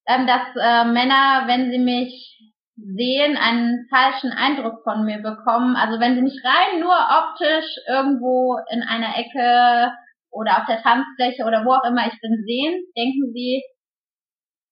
ähm, 0.07 0.27
dass 0.27 0.41
äh, 0.55 0.85
Männer, 0.85 1.43
wenn 1.47 1.71
sie 1.71 1.79
mich 1.79 2.37
sehen, 2.75 3.37
einen 3.37 3.87
falschen 3.89 4.31
Eindruck 4.31 4.83
von 4.83 5.05
mir 5.05 5.19
bekommen. 5.19 5.75
Also 5.75 5.99
wenn 5.99 6.15
sie 6.15 6.21
mich 6.21 6.41
rein 6.43 6.79
nur 6.79 6.95
optisch 6.95 7.77
irgendwo 7.87 8.57
in 8.71 8.83
einer 8.83 9.17
Ecke 9.17 9.91
oder 10.31 10.57
auf 10.57 10.65
der 10.67 10.81
Tanzfläche 10.81 11.43
oder 11.43 11.65
wo 11.65 11.73
auch 11.73 11.83
immer 11.83 12.07
ich 12.07 12.19
bin 12.21 12.43
sehen, 12.45 12.83
denken 12.97 13.33
sie, 13.33 13.61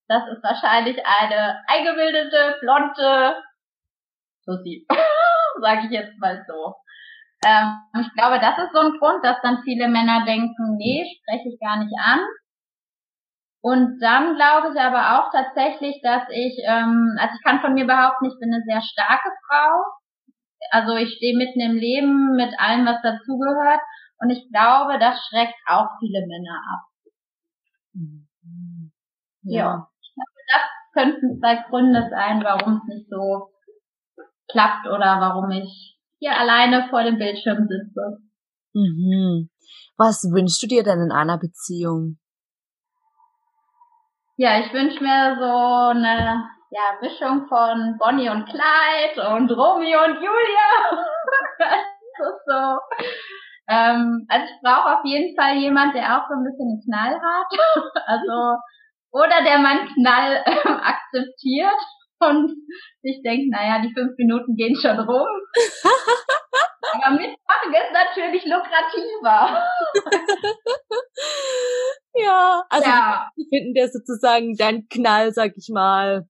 das 0.08 0.24
ist 0.29 0.44
wahrscheinlich 0.44 0.98
eine 1.06 1.62
eingebildete, 1.68 2.58
blonde 2.62 3.44
Susi. 4.41 4.88
Sage 5.62 5.82
ich 5.86 5.91
jetzt 5.91 6.18
mal 6.18 6.44
so. 6.48 6.75
Ähm, 7.46 7.79
ich 8.01 8.12
glaube, 8.13 8.39
das 8.39 8.58
ist 8.58 8.74
so 8.74 8.79
ein 8.79 9.00
Grund, 9.00 9.24
dass 9.24 9.41
dann 9.41 9.62
viele 9.63 9.88
Männer 9.88 10.25
denken, 10.25 10.75
nee, 10.77 11.05
spreche 11.22 11.50
ich 11.50 11.60
gar 11.60 11.77
nicht 11.77 11.93
an. 11.98 12.19
Und 13.62 14.00
dann 14.00 14.36
glaube 14.36 14.72
ich 14.74 14.79
aber 14.79 15.19
auch 15.19 15.31
tatsächlich, 15.31 16.00
dass 16.01 16.24
ich, 16.29 16.60
ähm, 16.65 17.17
also 17.19 17.36
ich 17.36 17.43
kann 17.43 17.60
von 17.62 17.74
mir 17.74 17.86
behaupten, 17.86 18.25
ich 18.25 18.39
bin 18.39 18.53
eine 18.53 18.63
sehr 18.63 18.81
starke 18.81 19.29
Frau. 19.48 19.84
Also 20.72 20.96
ich 20.96 21.13
stehe 21.15 21.38
mitten 21.38 21.60
im 21.60 21.75
Leben 21.75 22.36
mit 22.36 22.58
allem, 22.60 22.86
was 22.86 23.01
dazugehört. 23.01 23.81
Und 24.19 24.29
ich 24.29 24.50
glaube, 24.51 25.00
das 25.00 25.19
schreckt 25.27 25.55
auch 25.67 25.88
viele 26.00 26.25
Männer 26.27 26.60
ab. 26.74 26.81
Mhm. 27.93 28.91
Ja. 29.43 29.62
ja. 29.62 29.88
Ich 30.01 30.13
glaube, 30.13 30.39
das 30.48 30.93
könnten 30.93 31.39
zwei 31.39 31.55
Gründe 31.69 32.10
sein, 32.10 32.43
warum 32.43 32.77
es 32.77 32.96
nicht 32.96 33.10
so 33.10 33.50
klappt 34.50 34.88
oder 34.88 35.19
warum 35.22 35.51
ich 35.51 35.99
hier 36.20 36.38
alleine 36.38 36.88
vor 36.90 37.04
dem 37.04 37.18
Bildschirm 37.18 37.68
sitze. 37.68 38.20
Mhm. 38.74 39.50
Was 39.98 40.24
wünschst 40.32 40.62
du 40.64 40.68
dir 40.68 40.84
denn 40.84 41.02
in 41.02 41.12
einer 41.12 41.38
Beziehung? 41.38 42.20
Ja, 44.38 44.60
ich 44.60 44.72
wünsche 44.72 45.04
mir 45.04 45.36
so 45.38 45.98
eine 45.98 46.46
ja, 46.72 46.98
Mischung 47.02 47.48
von 47.48 47.98
Bonnie 47.98 48.30
und 48.30 48.46
Clyde 48.46 49.36
und 49.36 49.52
Romeo 49.52 50.06
und 50.06 50.16
Julia. 50.16 50.70
das 51.60 52.28
ist 52.28 52.46
so. 52.46 52.80
Ähm, 53.68 54.26
also 54.30 54.46
ich 54.46 54.62
brauche 54.62 54.98
auf 54.98 55.06
jeden 55.06 55.36
Fall 55.36 55.58
jemand, 55.58 55.94
der 55.94 56.18
auch 56.18 56.28
so 56.28 56.36
ein 56.36 56.44
bisschen 56.44 56.70
einen 56.70 56.84
Knall 56.84 57.20
hat. 57.20 58.04
also 58.08 58.58
oder 59.12 59.44
der 59.44 59.60
meinen 59.60 59.88
Knall 59.94 60.44
äh, 60.46 60.70
akzeptiert 60.70 61.82
und 62.20 62.52
sich 63.02 63.22
denkt, 63.24 63.52
naja, 63.52 63.82
die 63.82 63.94
fünf 63.94 64.18
Minuten 64.18 64.56
gehen 64.56 64.76
schon 64.76 65.00
rum. 65.00 65.28
Aber 66.92 67.12
mitmachen 67.12 67.72
ist 67.72 67.94
natürlich 67.94 68.44
lukrativer. 68.46 69.64
ja, 72.16 72.64
also 72.70 72.90
ja. 72.90 73.30
die 73.38 73.48
finden 73.50 73.74
der 73.74 73.90
sozusagen 73.90 74.56
dein 74.56 74.88
Knall, 74.90 75.32
sag 75.32 75.54
ich 75.56 75.70
mal, 75.72 76.28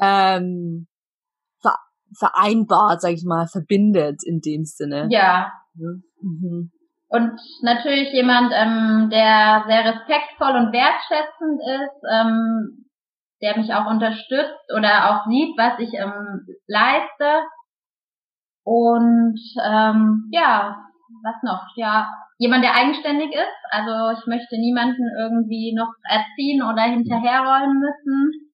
ähm, 0.00 0.86
ver 1.60 1.76
vereinbart, 2.16 3.00
sag 3.00 3.12
ich 3.12 3.24
mal, 3.24 3.46
verbindet 3.46 4.22
in 4.24 4.40
dem 4.40 4.64
Sinne. 4.64 5.08
Ja. 5.10 5.52
Mhm. 5.74 6.70
Und 7.08 7.40
natürlich 7.62 8.12
jemand, 8.12 8.52
ähm, 8.52 9.08
der 9.10 9.64
sehr 9.68 9.84
respektvoll 9.84 10.56
und 10.56 10.72
wertschätzend 10.72 11.60
ist, 11.62 12.02
ähm, 12.12 12.84
der 13.44 13.58
mich 13.58 13.72
auch 13.74 13.86
unterstützt 13.86 14.72
oder 14.74 15.10
auch 15.10 15.26
sieht, 15.28 15.56
was 15.58 15.78
ich 15.78 15.92
ähm, 15.92 16.46
leiste 16.66 17.42
und 18.64 19.38
ähm, 19.62 20.30
ja, 20.32 20.82
was 21.22 21.42
noch? 21.42 21.66
Ja, 21.76 22.10
jemand, 22.38 22.64
der 22.64 22.74
eigenständig 22.74 23.34
ist. 23.34 23.58
Also 23.70 24.18
ich 24.18 24.26
möchte 24.26 24.56
niemanden 24.56 25.04
irgendwie 25.18 25.74
noch 25.76 25.92
erziehen 26.08 26.62
oder 26.62 26.82
hinterherrollen 26.84 27.78
müssen. 27.78 28.50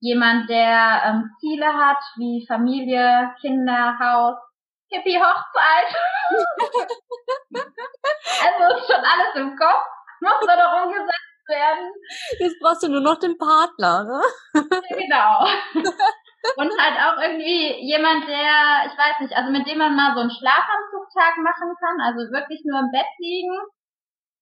Jemand, 0.00 0.50
der 0.50 1.02
ähm, 1.06 1.30
Ziele 1.40 1.66
hat, 1.66 2.02
wie 2.16 2.44
Familie, 2.46 3.32
Kinder, 3.40 3.98
Haus, 3.98 4.36
Hippie, 4.90 5.16
Hochzeit. 5.16 5.96
also 8.44 8.76
ist 8.76 8.86
schon 8.86 8.96
alles 8.96 9.34
im 9.36 9.56
Kopf. 9.56 9.86
Noch 10.20 10.42
umgesetzt 10.84 11.31
werden. 11.48 11.92
Jetzt 12.38 12.58
brauchst 12.60 12.82
du 12.82 12.88
nur 12.88 13.00
noch 13.00 13.18
den 13.18 13.36
Partner, 13.38 14.04
ne? 14.04 14.20
genau. 14.88 15.46
Und 16.56 16.70
halt 16.74 16.98
auch 16.98 17.22
irgendwie 17.22 17.86
jemand, 17.86 18.26
der, 18.26 18.90
ich 18.90 18.98
weiß 18.98 19.20
nicht, 19.20 19.34
also 19.34 19.52
mit 19.52 19.66
dem 19.68 19.78
man 19.78 19.94
mal 19.94 20.14
so 20.14 20.20
einen 20.20 20.34
Schlafanzugtag 20.34 21.38
machen 21.38 21.70
kann, 21.78 22.02
also 22.02 22.32
wirklich 22.32 22.62
nur 22.64 22.80
im 22.80 22.90
Bett 22.90 23.06
liegen. 23.18 23.56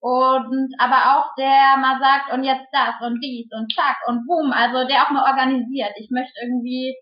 Und 0.00 0.72
aber 0.78 1.12
auch 1.12 1.34
der 1.36 1.76
mal 1.76 2.00
sagt, 2.00 2.32
und 2.32 2.42
jetzt 2.42 2.68
das 2.72 2.96
und 3.02 3.20
dies 3.20 3.52
und 3.52 3.70
zack 3.74 3.98
und 4.06 4.26
boom, 4.26 4.50
also 4.50 4.88
der 4.88 5.04
auch 5.04 5.10
mal 5.10 5.28
organisiert. 5.28 5.92
Ich 6.00 6.08
möchte 6.10 6.32
irgendwie 6.40 6.96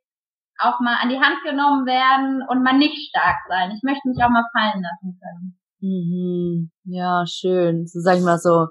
auch 0.59 0.81
mal 0.81 0.97
an 1.01 1.09
die 1.09 1.21
Hand 1.21 1.45
genommen 1.45 1.87
werden 1.87 2.43
und 2.49 2.65
mal 2.65 2.77
nicht 2.77 2.99
stark 3.09 3.37
sein. 3.49 3.71
Ich 3.71 3.83
möchte 3.85 4.09
mich 4.09 4.19
auch 4.19 4.31
mal 4.31 4.51
fallen 4.53 4.83
lassen 4.83 5.15
können. 5.23 5.59
Mhm. 5.81 6.71
Ja, 6.85 7.25
schön. 7.27 7.87
So 7.87 8.01
sag 8.01 8.17
ich 8.17 8.25
mal 8.25 8.39
so, 8.39 8.67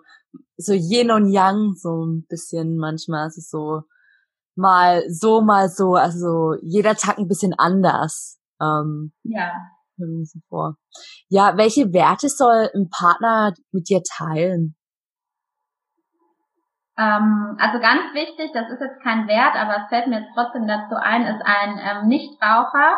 so 0.58 0.74
Yin 0.74 1.12
und 1.12 1.30
Yang, 1.30 1.76
so 1.76 2.06
ein 2.06 2.26
bisschen 2.28 2.78
manchmal. 2.78 3.28
ist 3.28 3.38
es 3.38 3.50
so, 3.50 3.84
mal 4.56 5.04
so, 5.10 5.42
mal 5.42 5.70
so, 5.70 5.94
also 5.94 6.56
jeder 6.62 6.96
Tag 6.96 7.18
ein 7.18 7.28
bisschen 7.28 7.54
anders. 7.58 8.40
Ähm, 8.62 9.14
ja. 9.24 9.52
So 9.98 10.40
vor. 10.50 10.76
Ja, 11.28 11.58
welche 11.58 11.92
Werte 11.94 12.30
soll 12.30 12.70
ein 12.76 12.90
Partner 12.90 13.54
mit 13.72 13.90
dir 13.90 14.02
teilen? 14.04 14.76
Ähm, 16.98 17.58
also 17.60 17.80
ganz 17.80 18.14
wichtig, 18.14 18.52
das 18.54 18.70
ist 18.72 18.82
jetzt 18.82 19.02
kein 19.04 19.28
Wert, 19.28 19.56
aber 19.56 19.84
es 19.84 19.90
fällt 19.90 20.08
mir 20.08 20.22
jetzt 20.22 20.34
trotzdem 20.34 20.68
dazu 20.68 20.96
ein, 20.96 21.24
ist 21.24 21.42
ein 21.46 21.78
ähm, 21.78 22.08
Nichtraucher. 22.08 22.98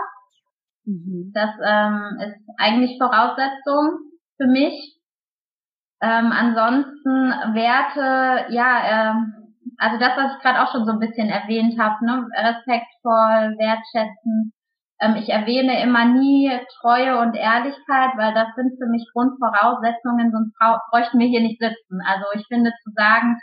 Mhm. 0.85 1.31
Das 1.33 1.51
ähm, 1.63 2.17
ist 2.19 2.39
eigentlich 2.57 2.97
Voraussetzung 2.97 3.99
für 4.37 4.47
mich. 4.47 4.98
Ähm, 6.01 6.31
ansonsten 6.31 7.31
Werte, 7.53 8.53
ja, 8.53 9.11
ähm, 9.11 9.33
also 9.77 9.97
das, 9.97 10.15
was 10.15 10.35
ich 10.35 10.41
gerade 10.41 10.61
auch 10.61 10.71
schon 10.71 10.85
so 10.85 10.91
ein 10.91 10.99
bisschen 10.99 11.29
erwähnt 11.29 11.79
habe, 11.79 12.05
ne? 12.05 12.27
respektvoll, 12.35 13.55
wertschätzen. 13.59 14.53
Ähm, 15.01 15.15
ich 15.15 15.29
erwähne 15.29 15.81
immer 15.81 16.05
nie 16.05 16.51
Treue 16.79 17.19
und 17.19 17.35
Ehrlichkeit, 17.35 18.11
weil 18.15 18.33
das 18.33 18.47
sind 18.55 18.77
für 18.77 18.87
mich 18.87 19.07
Grundvoraussetzungen, 19.13 20.31
sonst 20.31 20.53
bräuchten 20.91 21.19
wir 21.19 21.27
hier 21.27 21.41
nicht 21.41 21.59
sitzen. 21.59 22.01
Also 22.05 22.25
ich 22.33 22.45
finde 22.47 22.71
zu 22.83 22.91
sagen, 22.95 23.37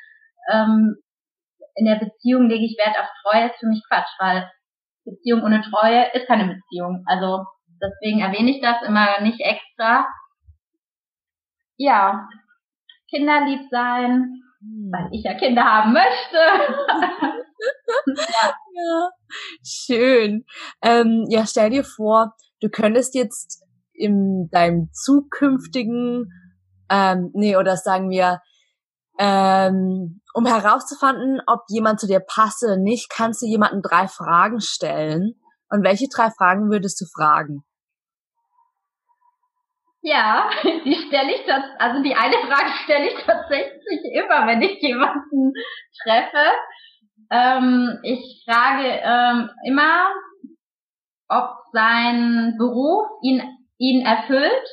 ähm, 0.53 0.97
in 1.75 1.85
der 1.87 1.97
Beziehung 1.97 2.49
lege 2.49 2.65
ich 2.65 2.77
Wert 2.79 2.99
auf 2.99 3.09
Treue, 3.23 3.49
ist 3.49 3.61
für 3.61 3.69
mich 3.69 3.83
Quatsch, 3.89 4.13
weil 4.19 4.51
Beziehung 5.05 5.43
ohne 5.43 5.63
Treue 5.63 6.11
ist 6.15 6.27
keine 6.27 6.47
Beziehung. 6.55 7.05
Also 7.07 7.45
deswegen 7.83 8.21
erwähne 8.21 8.51
ich 8.51 8.61
das 8.63 8.83
immer 8.83 9.21
nicht 9.21 9.41
extra. 9.41 10.07
Ja, 11.79 12.27
kinderlieb 13.11 13.61
sein, 13.71 14.43
hm. 14.61 14.91
weil 14.93 15.09
ich 15.13 15.25
ja 15.25 15.35
Kinder 15.35 15.65
haben 15.65 15.93
möchte. 15.93 16.37
ja. 18.07 18.55
ja. 18.75 19.11
schön. 19.65 20.45
Ähm, 20.83 21.27
ja, 21.29 21.47
stell 21.47 21.71
dir 21.71 21.85
vor, 21.85 22.35
du 22.61 22.69
könntest 22.69 23.15
jetzt 23.15 23.63
in 23.93 24.49
deinem 24.51 24.91
zukünftigen, 24.93 26.31
ähm, 26.91 27.31
nee, 27.35 27.57
oder 27.57 27.77
sagen 27.77 28.11
wir, 28.11 28.41
ähm, 29.19 30.21
um 30.35 30.47
herauszufinden, 30.47 31.41
ob 31.47 31.61
jemand 31.69 31.99
zu 31.99 32.07
dir 32.07 32.21
passe 32.21 32.67
oder 32.67 32.77
nicht, 32.77 33.09
kannst 33.11 33.41
du 33.41 33.47
jemanden 33.47 33.81
drei 33.81 34.07
Fragen 34.07 34.61
stellen. 34.61 35.41
Und 35.71 35.83
welche 35.83 36.07
drei 36.15 36.31
Fragen 36.31 36.71
würdest 36.71 37.01
du 37.01 37.07
fragen? 37.07 37.65
Ja, 40.03 40.51
die 40.85 40.95
stelle 40.95 41.35
ich 41.35 41.45
das, 41.47 41.65
also 41.79 42.03
die 42.03 42.15
eine 42.15 42.37
Frage 42.37 42.71
stelle 42.85 43.09
ich 43.09 43.25
tatsächlich 43.25 44.05
immer, 44.13 44.47
wenn 44.47 44.63
ich 44.63 44.81
jemanden 44.81 45.53
treffe. 46.03 46.47
Ähm, 47.31 47.99
ich 48.03 48.45
frage 48.45 48.87
ähm, 48.87 49.51
immer, 49.65 50.09
ob 51.29 51.51
sein 51.73 52.55
Beruf 52.57 53.07
ihn, 53.23 53.43
ihn 53.79 54.07
erfüllt, 54.07 54.69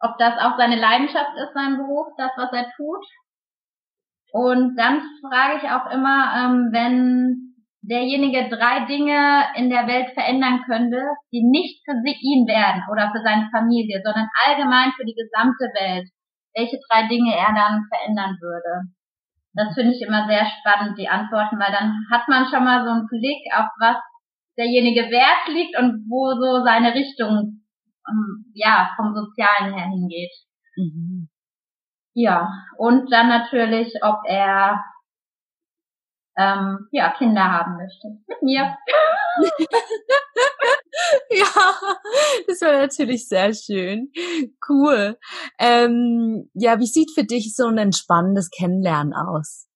ob 0.00 0.16
das 0.18 0.38
auch 0.38 0.56
seine 0.56 0.76
Leidenschaft 0.76 1.36
ist, 1.36 1.52
sein 1.54 1.76
Beruf, 1.76 2.06
das, 2.16 2.30
was 2.36 2.52
er 2.52 2.70
tut. 2.76 3.04
Und 4.32 4.76
dann 4.76 5.02
frage 5.20 5.58
ich 5.58 5.70
auch 5.70 5.90
immer, 5.90 6.32
ähm, 6.36 6.68
wenn 6.72 7.47
derjenige 7.88 8.48
drei 8.48 8.84
Dinge 8.84 9.44
in 9.56 9.70
der 9.70 9.86
Welt 9.86 10.12
verändern 10.12 10.62
könnte, 10.66 11.00
die 11.32 11.42
nicht 11.42 11.82
für 11.84 11.96
ihn 12.04 12.46
wären 12.46 12.84
oder 12.92 13.10
für 13.12 13.22
seine 13.24 13.48
Familie, 13.50 14.02
sondern 14.04 14.28
allgemein 14.46 14.92
für 14.92 15.04
die 15.04 15.16
gesamte 15.16 15.72
Welt, 15.72 16.08
welche 16.54 16.78
drei 16.88 17.08
Dinge 17.08 17.34
er 17.34 17.54
dann 17.54 17.88
verändern 17.88 18.36
würde. 18.40 18.92
Das 19.54 19.74
finde 19.74 19.94
ich 19.94 20.02
immer 20.02 20.28
sehr 20.28 20.46
spannend, 20.46 20.98
die 20.98 21.08
Antworten, 21.08 21.58
weil 21.58 21.72
dann 21.72 22.04
hat 22.12 22.28
man 22.28 22.46
schon 22.46 22.64
mal 22.64 22.84
so 22.84 22.90
einen 22.90 23.08
Blick 23.08 23.42
auf 23.56 23.66
was 23.80 23.96
derjenige 24.58 25.10
Wert 25.10 25.48
liegt 25.48 25.78
und 25.78 26.04
wo 26.08 26.34
so 26.34 26.64
seine 26.64 26.94
Richtung 26.94 27.64
um, 28.06 28.44
ja 28.54 28.90
vom 28.96 29.14
Sozialen 29.14 29.74
her 29.74 29.88
hingeht. 29.88 30.32
Mhm. 30.76 31.28
Ja, 32.14 32.50
und 32.76 33.12
dann 33.12 33.28
natürlich, 33.28 33.94
ob 34.02 34.18
er 34.26 34.82
ähm, 36.38 36.86
ja, 36.92 37.12
Kinder 37.18 37.42
haben 37.42 37.76
möchte. 37.76 38.08
Mit 38.28 38.42
mir. 38.42 38.62
ja, 41.30 41.46
das 42.46 42.60
war 42.60 42.80
natürlich 42.80 43.28
sehr 43.28 43.52
schön. 43.52 44.12
Cool. 44.68 45.18
Ähm, 45.58 46.48
ja, 46.54 46.78
wie 46.78 46.86
sieht 46.86 47.10
für 47.12 47.24
dich 47.24 47.56
so 47.56 47.66
ein 47.66 47.78
entspannendes 47.78 48.50
Kennenlernen 48.50 49.14
aus? 49.14 49.68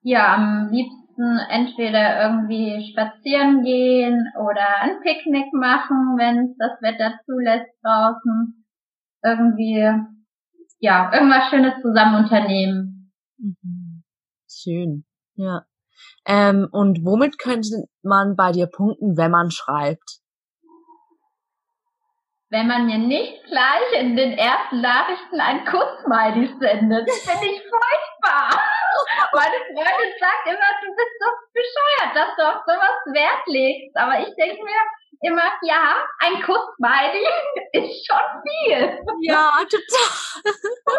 Ja, 0.00 0.34
am 0.34 0.70
liebsten 0.70 1.38
entweder 1.50 2.22
irgendwie 2.22 2.90
spazieren 2.90 3.62
gehen 3.62 4.32
oder 4.40 4.80
ein 4.80 5.00
Picknick 5.02 5.52
machen, 5.52 6.16
wenn 6.16 6.56
das 6.58 6.80
Wetter 6.80 7.20
zulässt 7.26 7.70
draußen. 7.84 8.64
Irgendwie, 9.22 9.88
ja, 10.80 11.12
irgendwas 11.12 11.50
Schönes 11.50 11.74
zusammen 11.82 12.24
unternehmen. 12.24 13.12
Mhm. 13.38 13.81
Schön, 14.62 15.04
ja. 15.34 15.64
Ähm, 16.26 16.68
und 16.70 17.04
womit 17.04 17.38
könnte 17.38 17.84
man 18.02 18.36
bei 18.36 18.52
dir 18.52 18.66
punkten, 18.66 19.16
wenn 19.16 19.30
man 19.30 19.50
schreibt? 19.50 20.22
Wenn 22.48 22.68
man 22.68 22.86
mir 22.86 22.98
nicht 22.98 23.44
gleich 23.44 23.98
in 23.98 24.14
den 24.14 24.36
ersten 24.36 24.82
Nachrichten 24.82 25.40
ein 25.40 25.64
Kuss-Smiley 25.64 26.52
sendet, 26.60 27.10
finde 27.10 27.46
ich 27.46 27.62
furchtbar. 27.64 28.52
Meine 29.32 29.58
Freundin 29.72 30.12
sagt 30.20 30.44
immer, 30.46 30.70
du 30.84 30.88
bist 30.94 31.16
doch 31.18 31.38
bescheuert, 31.56 32.12
dass 32.14 32.36
du 32.36 32.42
auf 32.44 32.62
sowas 32.66 32.98
Wert 33.16 33.46
legst. 33.46 33.96
Aber 33.96 34.20
ich 34.20 34.34
denke 34.36 34.62
mir, 34.62 34.82
immer, 35.22 35.42
ja, 35.62 35.94
ein 36.18 36.42
Kuss 36.42 36.58
Smiley 36.76 37.24
ist 37.72 38.06
schon 38.06 38.42
viel. 38.42 38.98
Ja, 39.22 39.52
total. 39.70 40.52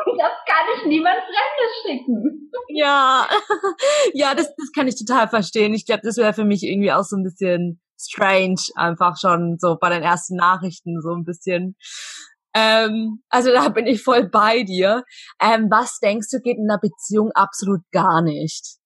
Und 0.05 0.19
das 0.19 0.31
kann 0.47 0.65
ich 0.77 0.85
niemand 0.85 1.17
Fremdes 1.17 1.73
schicken. 1.85 2.51
Ja, 2.69 3.27
ja, 4.13 4.33
das, 4.33 4.47
das 4.55 4.71
kann 4.75 4.87
ich 4.87 4.95
total 4.95 5.27
verstehen. 5.27 5.73
Ich 5.73 5.85
glaube, 5.85 6.01
das 6.03 6.17
wäre 6.17 6.33
für 6.33 6.45
mich 6.45 6.63
irgendwie 6.63 6.91
auch 6.91 7.03
so 7.03 7.17
ein 7.17 7.23
bisschen 7.23 7.81
strange, 7.99 8.61
einfach 8.75 9.17
schon 9.17 9.57
so 9.59 9.77
bei 9.79 9.89
den 9.89 10.03
ersten 10.03 10.35
Nachrichten 10.35 11.01
so 11.01 11.13
ein 11.13 11.23
bisschen. 11.23 11.75
Ähm, 12.55 13.23
also 13.29 13.51
da 13.51 13.69
bin 13.69 13.87
ich 13.87 14.03
voll 14.03 14.29
bei 14.29 14.63
dir. 14.63 15.03
Ähm, 15.41 15.67
was 15.69 15.99
denkst 15.99 16.27
du 16.31 16.39
geht 16.39 16.57
in 16.57 16.69
einer 16.69 16.79
Beziehung 16.79 17.31
absolut 17.33 17.81
gar 17.91 18.21
nicht? 18.21 18.77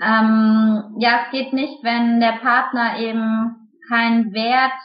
Ähm, 0.00 0.96
ja, 0.98 1.24
es 1.24 1.30
geht 1.30 1.52
nicht, 1.52 1.82
wenn 1.82 2.20
der 2.20 2.38
Partner 2.42 2.98
eben 2.98 3.70
keinen 3.88 4.32
Wert 4.32 4.80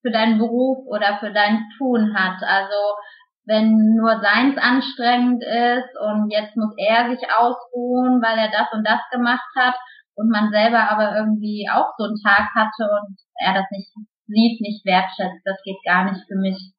für 0.00 0.10
deinen 0.10 0.38
Beruf 0.38 0.86
oder 0.86 1.18
für 1.18 1.32
dein 1.32 1.68
Tun 1.76 2.14
hat. 2.14 2.42
Also 2.42 2.96
wenn 3.44 3.96
nur 3.96 4.20
seins 4.20 4.56
anstrengend 4.56 5.42
ist 5.42 5.90
und 6.00 6.30
jetzt 6.30 6.56
muss 6.56 6.74
er 6.76 7.10
sich 7.10 7.20
ausruhen, 7.36 8.22
weil 8.22 8.38
er 8.38 8.50
das 8.50 8.72
und 8.72 8.86
das 8.86 9.00
gemacht 9.10 9.48
hat 9.56 9.74
und 10.14 10.30
man 10.30 10.50
selber 10.50 10.90
aber 10.90 11.16
irgendwie 11.16 11.68
auch 11.72 11.90
so 11.98 12.04
einen 12.04 12.20
Tag 12.22 12.54
hatte 12.54 12.88
und 13.00 13.16
er 13.36 13.54
das 13.54 13.66
nicht 13.70 13.90
sieht, 14.26 14.60
nicht 14.60 14.84
wertschätzt, 14.84 15.42
das 15.44 15.60
geht 15.64 15.78
gar 15.84 16.04
nicht 16.04 16.24
für 16.26 16.36
mich. 16.36 16.72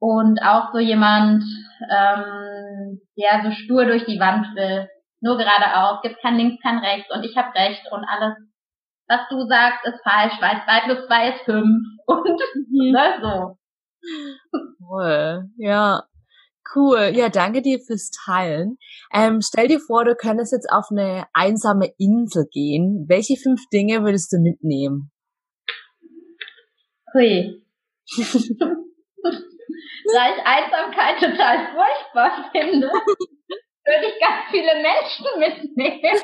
Und 0.00 0.40
auch 0.42 0.72
so 0.72 0.78
jemand, 0.78 1.42
ähm, 1.90 3.00
der 3.16 3.42
so 3.42 3.50
stur 3.50 3.84
durch 3.86 4.04
die 4.04 4.20
Wand 4.20 4.54
will, 4.54 4.88
nur 5.20 5.36
geradeaus, 5.36 6.00
gibt 6.02 6.20
kein 6.20 6.36
links, 6.36 6.62
kein 6.62 6.78
rechts 6.78 7.12
und 7.14 7.24
ich 7.24 7.36
habe 7.36 7.54
recht 7.54 7.82
und 7.90 8.04
alles, 8.04 8.34
was 9.08 9.20
du 9.30 9.46
sagst, 9.46 9.84
ist 9.84 10.02
falsch, 10.02 10.34
weil 10.40 10.62
zwei 10.64 10.80
plus 10.84 11.06
zwei 11.06 11.30
ist 11.30 11.44
fünf 11.44 11.84
und 12.06 12.40
mhm. 12.70 12.92
ne, 12.92 13.18
so. 13.20 13.58
Cool, 14.80 15.50
ja. 15.56 16.04
Cool. 16.74 17.12
Ja, 17.14 17.30
danke 17.30 17.62
dir 17.62 17.80
fürs 17.80 18.10
Teilen. 18.10 18.76
Ähm, 19.12 19.40
stell 19.40 19.68
dir 19.68 19.80
vor, 19.80 20.04
du 20.04 20.14
könntest 20.14 20.52
jetzt 20.52 20.70
auf 20.70 20.88
eine 20.90 21.24
einsame 21.32 21.94
Insel 21.96 22.44
gehen. 22.50 23.06
Welche 23.08 23.36
fünf 23.36 23.62
Dinge 23.72 24.04
würdest 24.04 24.32
du 24.32 24.38
mitnehmen? 24.38 25.10
Hui. 27.14 27.64
da 30.14 30.30
ich 30.30 30.40
Einsamkeit 30.44 31.18
total 31.20 31.68
furchtbar 31.72 32.50
finde, 32.52 32.90
würde 33.88 34.06
ich 34.06 34.20
ganz 34.20 34.44
viele 34.50 34.74
Menschen 34.82 35.26
mitnehmen. 35.38 36.04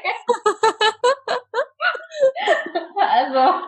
also 2.96 3.62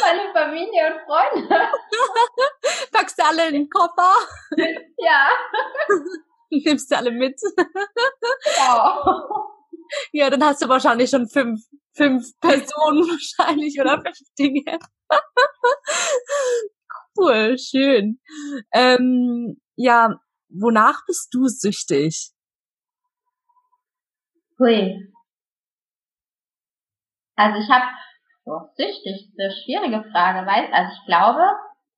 meine 0.00 0.32
Familie 0.32 0.92
und 0.92 1.00
Freunde. 1.06 1.70
Packst 2.92 3.18
du 3.18 3.24
alle 3.24 3.48
in 3.48 3.54
den 3.54 3.70
Koffer? 3.70 4.12
Ja. 4.98 5.30
Nimmst 6.50 6.90
du 6.90 6.96
alle 6.96 7.10
mit? 7.10 7.40
Ja. 8.56 9.02
Ja, 10.12 10.30
dann 10.30 10.44
hast 10.44 10.62
du 10.62 10.68
wahrscheinlich 10.68 11.10
schon 11.10 11.28
fünf, 11.28 11.60
fünf 11.94 12.38
Personen 12.40 13.08
wahrscheinlich 13.08 13.80
oder 13.80 14.02
fünf 14.02 14.18
Dinge. 14.38 14.78
Cool, 17.16 17.56
schön. 17.58 18.20
Ähm, 18.72 19.60
ja, 19.76 20.20
wonach 20.48 21.04
bist 21.06 21.32
du 21.32 21.48
süchtig? 21.48 22.33
Hui. 24.64 25.12
Also 27.36 27.58
ich 27.60 27.68
habe, 27.68 27.84
oh, 28.46 28.60
süchtig, 28.76 29.30
eine 29.38 29.50
schwierige 29.50 30.10
Frage, 30.10 30.46
weil, 30.46 30.72
also 30.72 30.92
ich 30.94 31.06
glaube, 31.06 31.42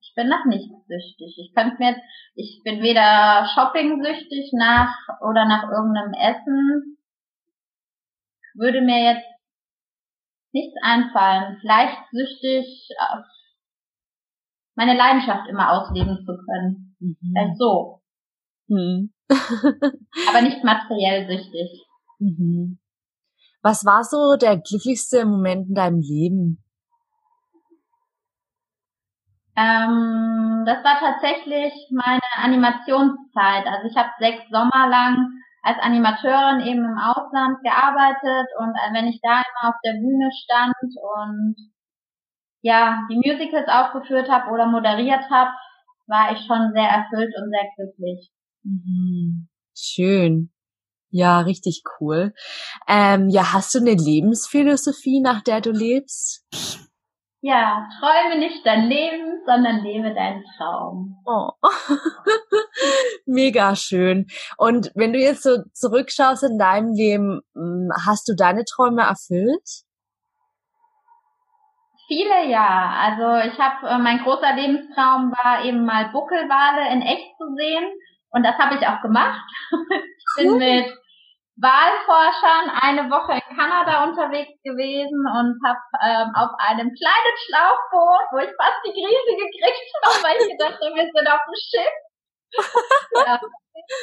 ich 0.01 0.13
bin 0.15 0.27
nach 0.27 0.43
nichts 0.45 0.73
süchtig. 0.87 1.37
Ich 1.37 1.53
könnte 1.55 1.77
mir 1.79 1.91
jetzt, 1.91 2.03
ich 2.35 2.61
bin 2.65 2.81
weder 2.81 3.47
shopping-süchtig 3.53 4.51
nach 4.53 4.93
oder 5.21 5.45
nach 5.45 5.63
irgendeinem 5.63 6.13
Essen. 6.13 6.97
Würde 8.55 8.81
mir 8.81 9.13
jetzt 9.13 9.27
nichts 10.51 10.75
einfallen. 10.81 11.57
Vielleicht 11.61 11.97
süchtig, 12.11 12.89
meine 14.75 14.97
Leidenschaft 14.97 15.47
immer 15.47 15.71
ausleben 15.71 16.17
zu 16.25 16.37
können. 16.37 16.97
Mhm. 16.99 17.17
Vielleicht 17.21 17.57
so. 17.57 18.01
Mhm. 18.67 19.13
Aber 19.29 20.41
nicht 20.41 20.63
materiell 20.63 21.27
süchtig. 21.27 21.86
Mhm. 22.19 22.79
Was 23.61 23.85
war 23.85 24.03
so 24.03 24.37
der 24.37 24.57
glücklichste 24.57 25.25
Moment 25.25 25.69
in 25.69 25.75
deinem 25.75 25.99
Leben? 26.01 26.63
Ähm, 29.57 30.63
das 30.65 30.83
war 30.83 30.99
tatsächlich 30.99 31.73
meine 31.91 32.21
Animationszeit. 32.35 33.65
Also 33.65 33.87
ich 33.89 33.97
habe 33.97 34.09
sechs 34.19 34.47
Sommer 34.51 34.87
lang 34.87 35.31
als 35.63 35.79
Animateurin 35.79 36.61
eben 36.61 36.85
im 36.85 36.97
Ausland 36.97 37.57
gearbeitet 37.63 38.47
und 38.59 38.75
äh, 38.75 38.93
wenn 38.93 39.07
ich 39.07 39.19
da 39.21 39.41
immer 39.41 39.69
auf 39.69 39.75
der 39.83 39.93
Bühne 39.93 40.29
stand 40.31 40.75
und 41.17 41.55
ja, 42.61 43.05
die 43.09 43.15
Musicals 43.17 43.67
aufgeführt 43.67 44.29
habe 44.29 44.51
oder 44.51 44.67
moderiert 44.67 45.29
habe, 45.29 45.51
war 46.07 46.31
ich 46.31 46.39
schon 46.45 46.71
sehr 46.73 46.89
erfüllt 46.89 47.33
und 47.37 47.49
sehr 47.49 47.67
glücklich. 47.75 48.31
Mhm. 48.63 49.47
Schön. 49.75 50.51
Ja, 51.09 51.39
richtig 51.39 51.83
cool. 51.99 52.33
Ähm, 52.87 53.29
ja, 53.29 53.53
hast 53.53 53.73
du 53.73 53.79
eine 53.79 53.93
Lebensphilosophie, 53.93 55.21
nach 55.21 55.41
der 55.41 55.61
du 55.61 55.71
lebst? 55.71 56.45
Ja, 57.41 57.87
träume 57.99 58.39
nicht 58.39 58.65
dein 58.65 58.89
Leben, 58.89 59.41
sondern 59.45 59.83
lebe 59.83 60.13
deinen 60.13 60.43
Traum. 60.57 61.17
Oh. 61.25 61.51
Mega 63.25 63.75
schön. 63.75 64.27
Und 64.57 64.91
wenn 64.95 65.13
du 65.13 65.19
jetzt 65.19 65.43
so 65.43 65.57
zurückschaust 65.73 66.43
in 66.43 66.57
deinem 66.57 66.93
Leben, 66.93 67.41
hm, 67.53 67.89
hast 68.05 68.27
du 68.27 68.33
deine 68.35 68.65
Träume 68.65 69.03
erfüllt? 69.03 69.85
Viele 72.07 72.49
ja. 72.49 72.95
Also 72.99 73.49
ich 73.49 73.59
habe 73.59 73.87
äh, 73.87 73.97
mein 73.97 74.19
großer 74.23 74.55
Lebenstraum 74.55 75.31
war 75.31 75.63
eben 75.63 75.85
mal 75.85 76.09
Buckelwale 76.09 76.91
in 76.91 77.01
echt 77.01 77.37
zu 77.37 77.45
sehen 77.55 77.91
und 78.31 78.43
das 78.43 78.57
habe 78.57 78.75
ich 78.75 78.87
auch 78.87 79.01
gemacht. 79.01 79.45
ich 80.37 80.47
bin 80.47 80.57
mit 80.57 80.97
Wahlforschern 81.57 82.69
eine 82.69 83.09
Woche 83.09 83.33
in 83.33 83.57
Kanada 83.57 84.03
unterwegs 84.05 84.53
gewesen 84.61 85.25
und 85.25 85.57
habe 85.65 85.81
ähm, 86.05 86.29
auf 86.37 86.53
einem 86.59 86.93
kleinen 86.93 87.35
Schlauchboot, 87.45 88.25
wo 88.29 88.37
ich 88.45 88.53
fast 88.61 88.77
die 88.85 88.93
Krise 88.93 89.33
gekriegt 89.33 89.89
habe, 90.05 90.21
weil 90.21 90.37
ich 90.37 90.53
gedacht 90.53 90.77
habe, 90.77 90.93
wir 90.93 91.09
sind 91.09 91.27
auf 91.27 91.41
dem 91.41 91.57
Schiff. 91.57 91.95
ja, 93.25 93.39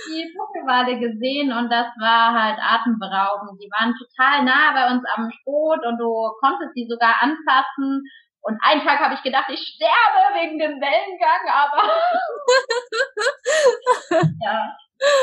die 0.09 0.35
Buckelwale 0.37 0.99
gesehen 0.99 1.53
und 1.53 1.71
das 1.71 1.87
war 1.99 2.35
halt 2.35 2.59
atemberaubend. 2.59 3.61
Die 3.63 3.71
waren 3.71 3.95
total 3.95 4.45
nah 4.45 4.73
bei 4.75 4.91
uns 4.91 5.05
am 5.15 5.31
Boot 5.45 5.85
und 5.87 5.99
du 5.99 6.31
konntest 6.41 6.75
sie 6.75 6.87
sogar 6.91 7.23
anfassen. 7.23 8.03
Und 8.43 8.59
einen 8.63 8.85
Tag 8.85 9.01
habe 9.01 9.15
ich 9.15 9.23
gedacht, 9.23 9.49
ich 9.49 9.61
sterbe 9.61 10.35
wegen 10.35 10.59
dem 10.59 10.81
Wellengang, 10.81 11.49
aber 11.49 11.89
ja, 14.45 14.77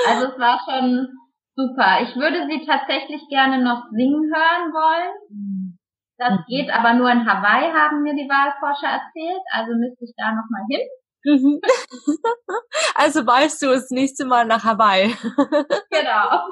also 0.07 0.27
es 0.27 0.39
war 0.39 0.59
schon 0.65 1.07
Super. 1.55 2.01
Ich 2.03 2.15
würde 2.15 2.47
sie 2.49 2.65
tatsächlich 2.65 3.21
gerne 3.29 3.63
noch 3.63 3.83
singen 3.91 4.31
hören 4.33 4.73
wollen. 4.73 5.77
Das 6.17 6.31
mhm. 6.31 6.45
geht 6.47 6.71
aber 6.71 6.93
nur 6.93 7.11
in 7.11 7.27
Hawaii, 7.27 7.71
haben 7.73 8.03
mir 8.03 8.13
die 8.13 8.29
Wahlforscher 8.29 8.87
erzählt. 8.87 9.41
Also 9.51 9.73
müsste 9.73 10.05
ich 10.05 10.13
da 10.15 10.31
nochmal 10.31 10.65
hin. 10.69 10.87
Mhm. 11.23 11.61
also 12.95 13.25
weißt 13.25 13.61
du 13.61 13.67
das 13.67 13.91
nächste 13.91 14.25
Mal 14.25 14.45
nach 14.45 14.63
Hawaii. 14.63 15.07
genau. 15.91 16.49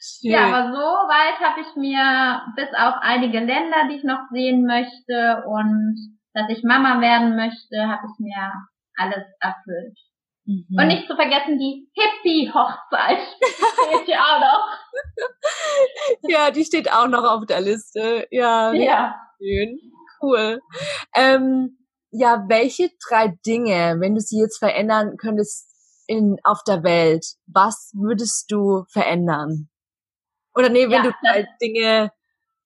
Schön. 0.00 0.30
Ja, 0.30 0.46
aber 0.46 0.72
so 0.72 0.78
weit 0.78 1.40
habe 1.40 1.60
ich 1.60 1.76
mir 1.76 2.42
bis 2.56 2.68
auf 2.68 2.94
einige 3.00 3.40
Länder, 3.40 3.88
die 3.90 3.96
ich 3.96 4.04
noch 4.04 4.30
sehen 4.30 4.64
möchte 4.64 5.44
und 5.46 6.18
dass 6.32 6.48
ich 6.48 6.62
Mama 6.62 7.00
werden 7.00 7.36
möchte, 7.36 7.88
habe 7.88 8.06
ich 8.06 8.18
mir 8.18 8.52
alles 8.96 9.24
erfüllt. 9.40 9.98
Mhm. 10.46 10.78
Und 10.78 10.86
nicht 10.86 11.08
zu 11.08 11.16
vergessen 11.16 11.58
die 11.58 11.90
Hippie-Hochzeit. 11.92 13.18
steht 13.40 14.08
ja 14.08 14.20
auch 14.20 14.40
noch. 14.40 16.30
ja, 16.30 16.50
die 16.50 16.64
steht 16.64 16.92
auch 16.92 17.08
noch 17.08 17.24
auf 17.24 17.46
der 17.46 17.60
Liste. 17.60 18.26
Ja. 18.30 18.72
Ja. 18.72 19.14
Schön. 19.38 19.78
Cool. 20.22 20.60
Ähm, 21.14 21.78
ja, 22.10 22.44
welche 22.48 22.90
drei 23.08 23.36
Dinge, 23.44 23.96
wenn 23.98 24.14
du 24.14 24.20
sie 24.20 24.40
jetzt 24.40 24.58
verändern 24.58 25.16
könntest 25.18 25.68
in, 26.06 26.36
auf 26.44 26.62
der 26.64 26.82
Welt, 26.84 27.26
was 27.46 27.92
würdest 27.94 28.50
du 28.50 28.84
verändern? 28.88 29.68
Oder 30.54 30.68
nee, 30.68 30.84
wenn 30.84 30.92
ja, 30.92 31.02
du 31.02 31.12
drei 31.22 31.48
Dinge 31.60 32.12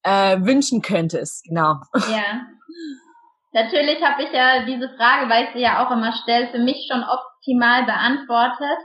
äh, 0.03 0.39
wünschen 0.41 0.83
könntest, 0.83 1.45
genau. 1.45 1.77
Ja. 1.95 2.47
Natürlich 3.53 4.01
habe 4.01 4.23
ich 4.23 4.33
ja 4.33 4.65
diese 4.65 4.89
Frage, 4.97 5.29
weil 5.29 5.45
ich 5.45 5.51
sie 5.55 5.61
ja 5.61 5.85
auch 5.85 5.91
immer 5.91 6.13
stelle, 6.23 6.51
für 6.53 6.61
mich 6.61 6.87
schon 6.89 7.03
optimal 7.41 7.85
beantwortet. 7.85 8.79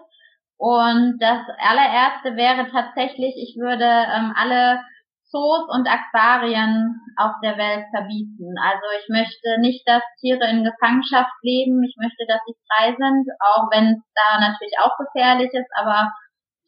Und 0.57 1.19
das 1.19 1.43
allererste 1.59 2.35
wäre 2.35 2.67
tatsächlich, 2.71 3.35
ich 3.35 3.57
würde 3.59 3.83
ähm, 3.83 4.33
alle 4.35 4.79
Zoos 5.27 5.67
und 5.67 5.87
Aquarien 5.89 6.95
auf 7.17 7.33
der 7.43 7.57
Welt 7.57 7.83
verbieten. 7.91 8.55
Also 8.61 8.87
ich 9.03 9.09
möchte 9.09 9.59
nicht, 9.59 9.83
dass 9.85 10.03
Tiere 10.21 10.47
in 10.47 10.63
Gefangenschaft 10.63 11.33
leben. 11.41 11.83
Ich 11.83 11.95
möchte, 11.99 12.23
dass 12.27 12.39
sie 12.47 12.55
frei 12.71 12.95
sind, 12.95 13.27
auch 13.43 13.67
wenn 13.71 13.99
es 13.99 14.03
da 14.15 14.39
natürlich 14.39 14.75
auch 14.79 14.95
gefährlich 14.95 15.51
ist, 15.51 15.69
aber 15.75 16.11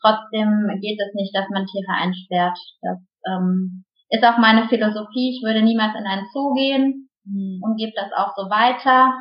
trotzdem 0.04 0.68
geht 0.82 1.00
es 1.00 1.14
nicht, 1.16 1.36
dass 1.36 1.48
man 1.50 1.66
Tiere 1.66 1.94
einsperrt. 1.96 2.58
Das 2.82 3.00
ähm, 3.26 3.86
ist 4.10 4.26
auch 4.26 4.38
meine 4.38 4.68
Philosophie. 4.68 5.38
Ich 5.38 5.46
würde 5.46 5.62
niemals 5.62 5.96
in 5.96 6.06
einen 6.06 6.28
Zoo 6.34 6.54
gehen 6.54 7.10
mhm. 7.24 7.62
und 7.62 7.78
gebe 7.78 7.94
das 7.96 8.12
auch 8.12 8.36
so 8.36 8.50
weiter. 8.50 9.16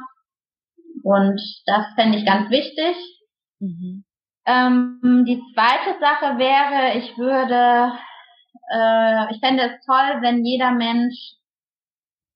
Und 1.06 1.40
das 1.66 1.94
fände 1.94 2.18
ich 2.18 2.26
ganz 2.26 2.50
wichtig. 2.50 2.96
Mhm. 3.60 4.04
Ähm, 4.44 5.24
die 5.24 5.40
zweite 5.54 6.00
Sache 6.00 6.36
wäre, 6.36 6.98
ich 6.98 7.16
würde, 7.16 7.92
äh, 8.74 9.32
ich 9.32 9.38
fände 9.38 9.70
es 9.70 9.86
toll, 9.86 10.18
wenn 10.20 10.44
jeder 10.44 10.72
Mensch 10.72 11.14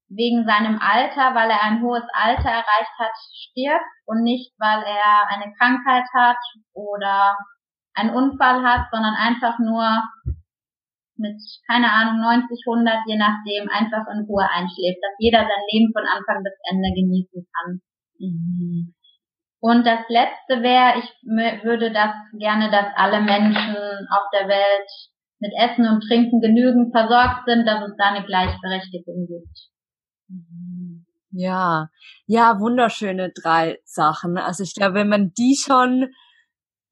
wegen 0.08 0.46
seinem 0.46 0.78
Alter, 0.78 1.34
weil 1.34 1.50
er 1.50 1.64
ein 1.64 1.82
hohes 1.82 2.06
Alter 2.12 2.48
erreicht 2.48 2.94
hat, 3.00 3.10
stirbt 3.50 3.90
und 4.06 4.22
nicht, 4.22 4.54
weil 4.58 4.84
er 4.84 5.26
eine 5.34 5.52
Krankheit 5.58 6.06
hat 6.14 6.38
oder 6.72 7.36
einen 7.94 8.10
Unfall 8.10 8.62
hat, 8.62 8.86
sondern 8.92 9.14
einfach 9.14 9.58
nur 9.58 10.00
mit, 11.16 11.42
keine 11.66 11.90
Ahnung, 11.90 12.20
90, 12.20 12.62
100, 12.68 13.02
je 13.06 13.18
nachdem, 13.18 13.68
einfach 13.68 14.06
in 14.14 14.26
Ruhe 14.26 14.46
einschläft, 14.48 15.02
dass 15.02 15.18
jeder 15.18 15.40
sein 15.40 15.64
Leben 15.72 15.92
von 15.92 16.06
Anfang 16.06 16.44
bis 16.44 16.54
Ende 16.70 16.94
genießen 16.94 17.48
kann. 17.50 17.82
Mhm. 18.20 18.94
Und 19.60 19.84
das 19.84 20.00
letzte 20.08 20.62
wäre, 20.62 20.98
ich 20.98 21.64
würde 21.64 21.92
das 21.92 22.12
gerne, 22.38 22.70
dass 22.70 22.86
alle 22.96 23.20
Menschen 23.20 23.76
auf 23.76 24.24
der 24.32 24.48
Welt 24.48 24.88
mit 25.38 25.52
Essen 25.58 25.86
und 25.86 26.02
Trinken 26.06 26.40
genügend 26.40 26.92
versorgt 26.92 27.46
sind, 27.46 27.66
dass 27.66 27.82
es 27.88 27.96
da 27.98 28.12
eine 28.12 28.24
Gleichberechtigung 28.24 29.26
gibt. 29.26 29.58
Mhm. 30.28 31.06
Ja, 31.32 31.88
ja, 32.26 32.58
wunderschöne 32.58 33.30
drei 33.30 33.78
Sachen. 33.84 34.36
Also 34.36 34.62
ich 34.64 34.74
glaube, 34.74 34.94
wenn 34.94 35.08
man 35.08 35.32
die 35.36 35.56
schon 35.56 36.08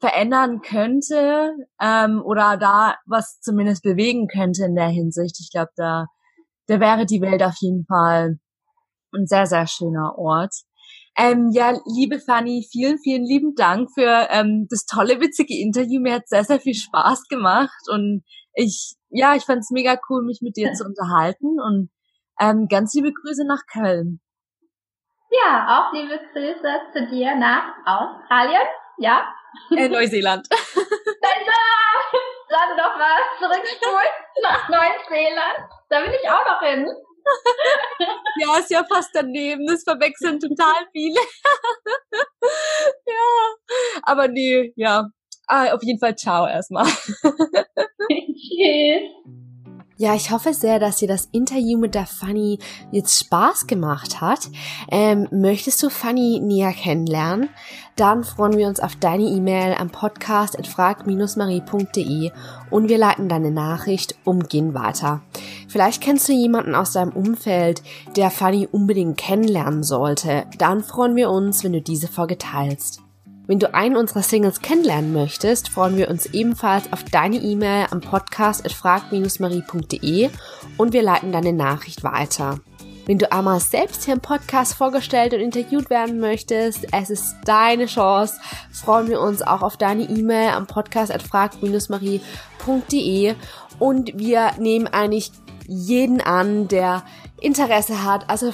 verändern 0.01 0.61
könnte 0.61 1.55
ähm, 1.81 2.23
oder 2.25 2.57
da 2.57 2.97
was 3.07 3.41
zumindest 3.41 3.83
bewegen 3.83 4.29
könnte 4.29 4.65
in 4.65 4.77
der 4.77 4.89
Hinsicht. 4.89 5.39
Ich 5.41 5.51
glaube, 5.51 5.73
da, 5.77 6.07
da 6.69 6.79
wäre 6.79 7.05
die 7.05 7.21
Welt 7.21 7.43
auf 7.43 7.57
jeden 7.61 7.85
Fall 7.87 8.39
ein 9.13 9.27
sehr, 9.27 9.47
sehr 9.47 9.67
schöner 9.67 10.17
Ort. 10.17 10.55
Ähm, 11.17 11.51
ja, 11.53 11.77
liebe 11.87 12.21
Fanny, 12.21 12.67
vielen, 12.71 12.99
vielen 12.99 13.25
lieben 13.25 13.55
Dank 13.55 13.91
für 13.93 14.29
ähm, 14.31 14.67
das 14.71 14.85
tolle, 14.87 15.21
witzige 15.21 15.59
Interview. 15.59 16.01
Mir 16.01 16.15
hat 16.15 16.29
sehr, 16.29 16.45
sehr 16.45 16.61
viel 16.61 16.75
Spaß 16.75 17.29
gemacht 17.29 17.83
und 17.93 18.23
ich, 18.55 18.95
ja, 19.11 19.35
ich 19.35 19.45
fand 19.45 19.61
es 19.61 19.71
mega 19.71 19.99
cool, 20.09 20.25
mich 20.25 20.41
mit 20.43 20.57
dir 20.57 20.73
zu 20.73 20.85
unterhalten 20.85 21.61
und 21.61 21.91
ähm, 22.41 22.69
ganz 22.69 22.95
liebe 22.95 23.13
Grüße 23.13 23.45
nach 23.47 23.63
Köln. 23.73 24.21
Ja, 25.31 25.89
auch 25.89 25.93
liebe 25.93 26.19
Grüße 26.33 26.81
zu 26.93 27.07
dir 27.11 27.37
nach 27.37 27.75
Australien. 27.85 28.63
Ja, 28.99 29.29
äh, 29.77 29.89
Neuseeland. 29.89 30.47
Dann 32.51 32.77
noch 32.77 32.99
was 32.99 33.39
zurückspulen 33.39 34.13
nach 34.43 34.69
Neuseeland. 34.69 35.69
Da 35.91 36.03
will 36.03 36.15
ich 36.21 36.29
auch 36.31 36.45
noch 36.47 36.63
hin. 36.63 36.87
ja, 38.41 38.59
ist 38.59 38.71
ja 38.71 38.85
fast 38.85 39.11
daneben. 39.13 39.67
Das 39.67 39.83
verwechseln 39.83 40.41
total 40.41 40.87
viele. 40.93 41.21
ja, 43.07 43.55
aber 44.03 44.29
nee, 44.29 44.73
ja. 44.77 45.09
Ah, 45.47 45.73
auf 45.73 45.83
jeden 45.83 45.99
Fall 45.99 46.15
ciao 46.17 46.47
erstmal. 46.47 46.87
Tschüss. 48.09 49.03
Ja, 50.01 50.15
ich 50.15 50.31
hoffe 50.31 50.55
sehr, 50.55 50.79
dass 50.79 50.99
dir 50.99 51.09
das 51.09 51.29
Interview 51.33 51.77
mit 51.77 51.97
der 51.97 52.07
Fanny 52.07 52.61
jetzt 52.93 53.19
Spaß 53.19 53.67
gemacht 53.67 54.21
hat. 54.21 54.49
Ähm, 54.93 55.27
möchtest 55.33 55.83
du 55.83 55.91
Fanny 55.91 56.39
näher 56.41 56.73
kennenlernen? 56.73 57.49
Dann 57.97 58.23
freuen 58.23 58.57
wir 58.57 58.69
uns 58.69 58.79
auf 58.79 58.95
deine 58.95 59.25
E-Mail 59.25 59.75
am 59.77 59.91
Podcast 59.91 60.57
at 60.57 60.69
frag-marie.de 60.69 62.31
und 62.71 62.89
wir 62.89 62.97
leiten 62.97 63.29
deine 63.29 63.51
Nachricht 63.51 64.15
umgehend 64.25 64.73
weiter. 64.73 65.21
Vielleicht 65.69 66.03
kennst 66.03 66.29
du 66.29 66.33
jemanden 66.33 66.75
aus 66.75 66.93
deinem 66.93 67.13
Umfeld, 67.13 67.83
der 68.17 68.31
Fanny 68.31 68.67
unbedingt 68.71 69.19
kennenlernen 69.19 69.83
sollte. 69.83 70.47
Dann 70.57 70.83
freuen 70.83 71.15
wir 71.15 71.31
uns, 71.31 71.63
wenn 71.63 71.75
du 71.75 71.83
diese 71.83 72.09
Folge 72.09 72.39
teilst. 72.39 73.03
Wenn 73.47 73.59
du 73.59 73.73
einen 73.73 73.97
unserer 73.97 74.23
Singles 74.23 74.61
kennenlernen 74.61 75.13
möchtest, 75.13 75.71
freuen 75.71 75.97
wir 75.97 76.11
uns 76.11 76.27
ebenfalls 76.27 76.93
auf 76.93 77.05
deine 77.05 77.37
E-Mail 77.37 77.87
am 77.91 78.01
Podcast 78.01 78.65
at 78.65 78.73
frag-marie.de 78.73 80.31
und 80.77 80.93
wir 80.93 81.03
leiten 81.03 81.33
deine 81.33 81.53
Nachricht 81.53 82.03
weiter. 82.03 82.61
Wenn 83.07 83.17
du 83.17 83.33
einmal 83.33 83.59
selbst 83.61 84.05
hier 84.05 84.13
im 84.13 84.21
Podcast 84.21 84.75
vorgestellt 84.75 85.33
und 85.33 85.41
interviewt 85.41 85.89
werden 85.89 86.21
möchtest, 86.21 86.87
es 86.93 87.09
ist 87.09 87.37
deine 87.47 87.87
Chance. 87.87 88.39
Freuen 88.71 89.09
wir 89.09 89.23
uns 89.23 89.41
auch 89.41 89.63
auf 89.63 89.79
deine 89.79 90.03
E-Mail 90.03 90.51
am 90.51 90.67
Podcast 90.67 91.11
at 91.11 91.23
frag-marie.de 91.23 92.23
und 93.79 94.19
wir 94.19 94.51
nehmen 94.59 94.89
eigentlich 94.89 95.33
jeden 95.69 96.21
an, 96.21 96.67
der 96.67 97.05
Interesse 97.41 98.03
hat. 98.03 98.29
Also 98.29 98.53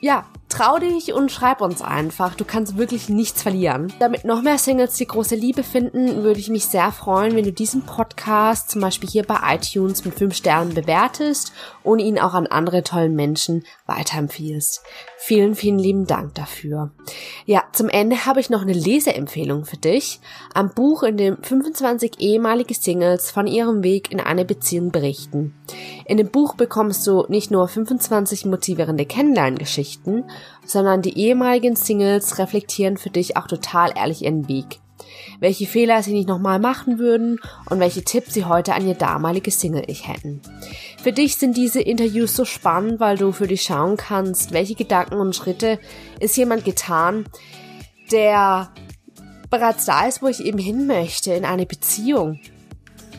ja, 0.00 0.26
trau 0.50 0.78
dich 0.78 1.14
und 1.14 1.32
schreib 1.32 1.60
uns 1.62 1.80
einfach. 1.80 2.34
Du 2.34 2.44
kannst 2.44 2.76
wirklich 2.76 3.08
nichts 3.08 3.42
verlieren. 3.42 3.92
Damit 3.98 4.24
noch 4.24 4.42
mehr 4.42 4.58
Singles 4.58 4.94
die 4.94 5.06
große 5.06 5.36
Liebe 5.36 5.62
finden, 5.62 6.22
würde 6.22 6.40
ich 6.40 6.50
mich 6.50 6.66
sehr 6.66 6.92
freuen, 6.92 7.34
wenn 7.34 7.44
du 7.44 7.52
diesen 7.52 7.82
Podcast 7.82 8.70
zum 8.70 8.82
Beispiel 8.82 9.08
hier 9.08 9.22
bei 9.22 9.38
iTunes 9.54 10.04
mit 10.04 10.14
5 10.14 10.34
Sternen 10.34 10.74
bewertest 10.74 11.52
und 11.82 12.00
ihn 12.00 12.18
auch 12.18 12.34
an 12.34 12.46
andere 12.46 12.82
tollen 12.82 13.14
Menschen 13.14 13.64
weiterempfiehlst. 13.86 14.82
Vielen, 15.16 15.54
vielen 15.54 15.78
lieben 15.78 16.06
Dank 16.06 16.34
dafür. 16.34 16.90
Ja, 17.46 17.64
zum 17.72 17.88
Ende 17.88 18.26
habe 18.26 18.40
ich 18.40 18.50
noch 18.50 18.62
eine 18.62 18.72
Leseempfehlung 18.72 19.64
für 19.64 19.76
dich. 19.76 20.20
Ein 20.54 20.70
Buch, 20.70 21.02
in 21.02 21.16
dem 21.16 21.42
25 21.42 22.20
ehemalige 22.20 22.74
Singles 22.74 23.30
von 23.30 23.46
ihrem 23.46 23.82
Weg 23.82 24.10
in 24.10 24.20
eine 24.20 24.44
Beziehung 24.44 24.90
berichten. 24.90 25.54
In 26.06 26.16
dem 26.16 26.30
Buch 26.30 26.54
bekommst 26.54 27.06
du 27.06 27.24
nicht 27.28 27.50
nur 27.50 27.68
25 27.68 28.46
motivierende 28.46 29.06
Kennenlerngeschichten, 29.06 30.24
sondern 30.64 31.02
die 31.02 31.18
ehemaligen 31.18 31.76
Singles 31.76 32.38
reflektieren 32.38 32.96
für 32.96 33.10
dich 33.10 33.36
auch 33.36 33.46
total 33.46 33.92
ehrlich 33.96 34.22
ihren 34.22 34.48
Weg. 34.48 34.80
Welche 35.40 35.66
Fehler 35.66 36.02
sie 36.02 36.12
nicht 36.12 36.28
nochmal 36.28 36.58
machen 36.58 36.98
würden 36.98 37.40
und 37.68 37.80
welche 37.80 38.04
Tipps 38.04 38.34
sie 38.34 38.44
heute 38.44 38.74
an 38.74 38.86
ihr 38.86 38.94
damaliges 38.94 39.58
Single-Ich 39.60 40.06
hätten. 40.06 40.42
Für 41.02 41.12
dich 41.12 41.36
sind 41.36 41.56
diese 41.56 41.80
Interviews 41.80 42.36
so 42.36 42.44
spannend, 42.44 43.00
weil 43.00 43.16
du 43.16 43.32
für 43.32 43.46
dich 43.46 43.62
schauen 43.62 43.96
kannst, 43.96 44.52
welche 44.52 44.74
Gedanken 44.74 45.14
und 45.14 45.34
Schritte 45.34 45.78
ist 46.20 46.36
jemand 46.36 46.64
getan, 46.64 47.24
der 48.12 48.70
bereits 49.48 49.86
da 49.86 50.06
ist, 50.06 50.22
wo 50.22 50.28
ich 50.28 50.44
eben 50.44 50.58
hin 50.58 50.86
möchte, 50.86 51.32
in 51.32 51.44
eine 51.44 51.66
Beziehung. 51.66 52.38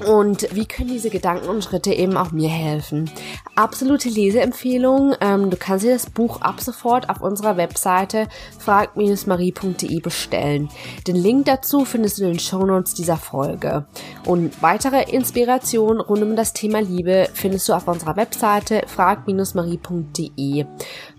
Und 0.07 0.47
wie 0.55 0.65
können 0.65 0.89
diese 0.89 1.09
Gedanken 1.09 1.47
und 1.47 1.63
Schritte 1.63 1.93
eben 1.93 2.17
auch 2.17 2.31
mir 2.31 2.49
helfen? 2.49 3.09
Absolute 3.55 4.09
Leseempfehlung. 4.09 5.15
Ähm, 5.21 5.49
du 5.49 5.57
kannst 5.57 5.85
dir 5.85 5.93
das 5.93 6.09
Buch 6.09 6.41
ab 6.41 6.59
sofort 6.61 7.09
auf 7.09 7.21
unserer 7.21 7.57
Webseite 7.57 8.27
frag-marie.de 8.59 9.99
bestellen. 9.99 10.69
Den 11.07 11.15
Link 11.15 11.45
dazu 11.45 11.85
findest 11.85 12.17
du 12.17 12.23
in 12.23 12.31
den 12.31 12.39
Shownotes 12.39 12.93
dieser 12.93 13.17
Folge. 13.17 13.85
Und 14.25 14.61
weitere 14.61 15.03
Inspiration 15.11 16.01
rund 16.01 16.23
um 16.23 16.35
das 16.35 16.53
Thema 16.53 16.81
Liebe 16.81 17.29
findest 17.33 17.69
du 17.69 17.73
auf 17.73 17.87
unserer 17.87 18.15
Webseite 18.15 18.81
frag-marie.de. 18.87 20.65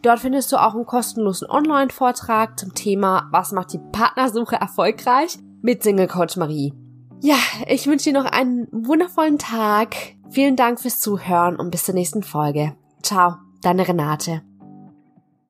Dort 0.03 0.21
findest 0.21 0.53
du 0.53 0.57
auch 0.57 0.75
einen 0.75 0.87
kostenlosen 0.87 1.49
Online-Vortrag 1.49 2.59
zum 2.59 2.75
Thema 2.75 3.29
Was 3.31 3.53
macht 3.53 3.73
die 3.73 3.81
Partnersuche 3.93 4.57
erfolgreich 4.57 5.39
mit 5.63 5.83
Single 5.83 6.09
Coach 6.09 6.37
Marie. 6.37 6.73
Ja, 7.23 7.37
ich 7.69 7.87
wünsche 7.87 8.11
dir 8.11 8.21
noch 8.21 8.25
einen 8.25 8.67
wundervollen 8.73 9.39
Tag. 9.39 9.95
Vielen 10.31 10.57
Dank 10.57 10.81
fürs 10.81 10.99
Zuhören 10.99 11.55
und 11.55 11.71
bis 11.71 11.85
zur 11.85 11.95
nächsten 11.95 12.25
Folge. 12.25 12.75
Ciao, 13.01 13.37
deine 13.63 13.87
Renate. 13.87 14.43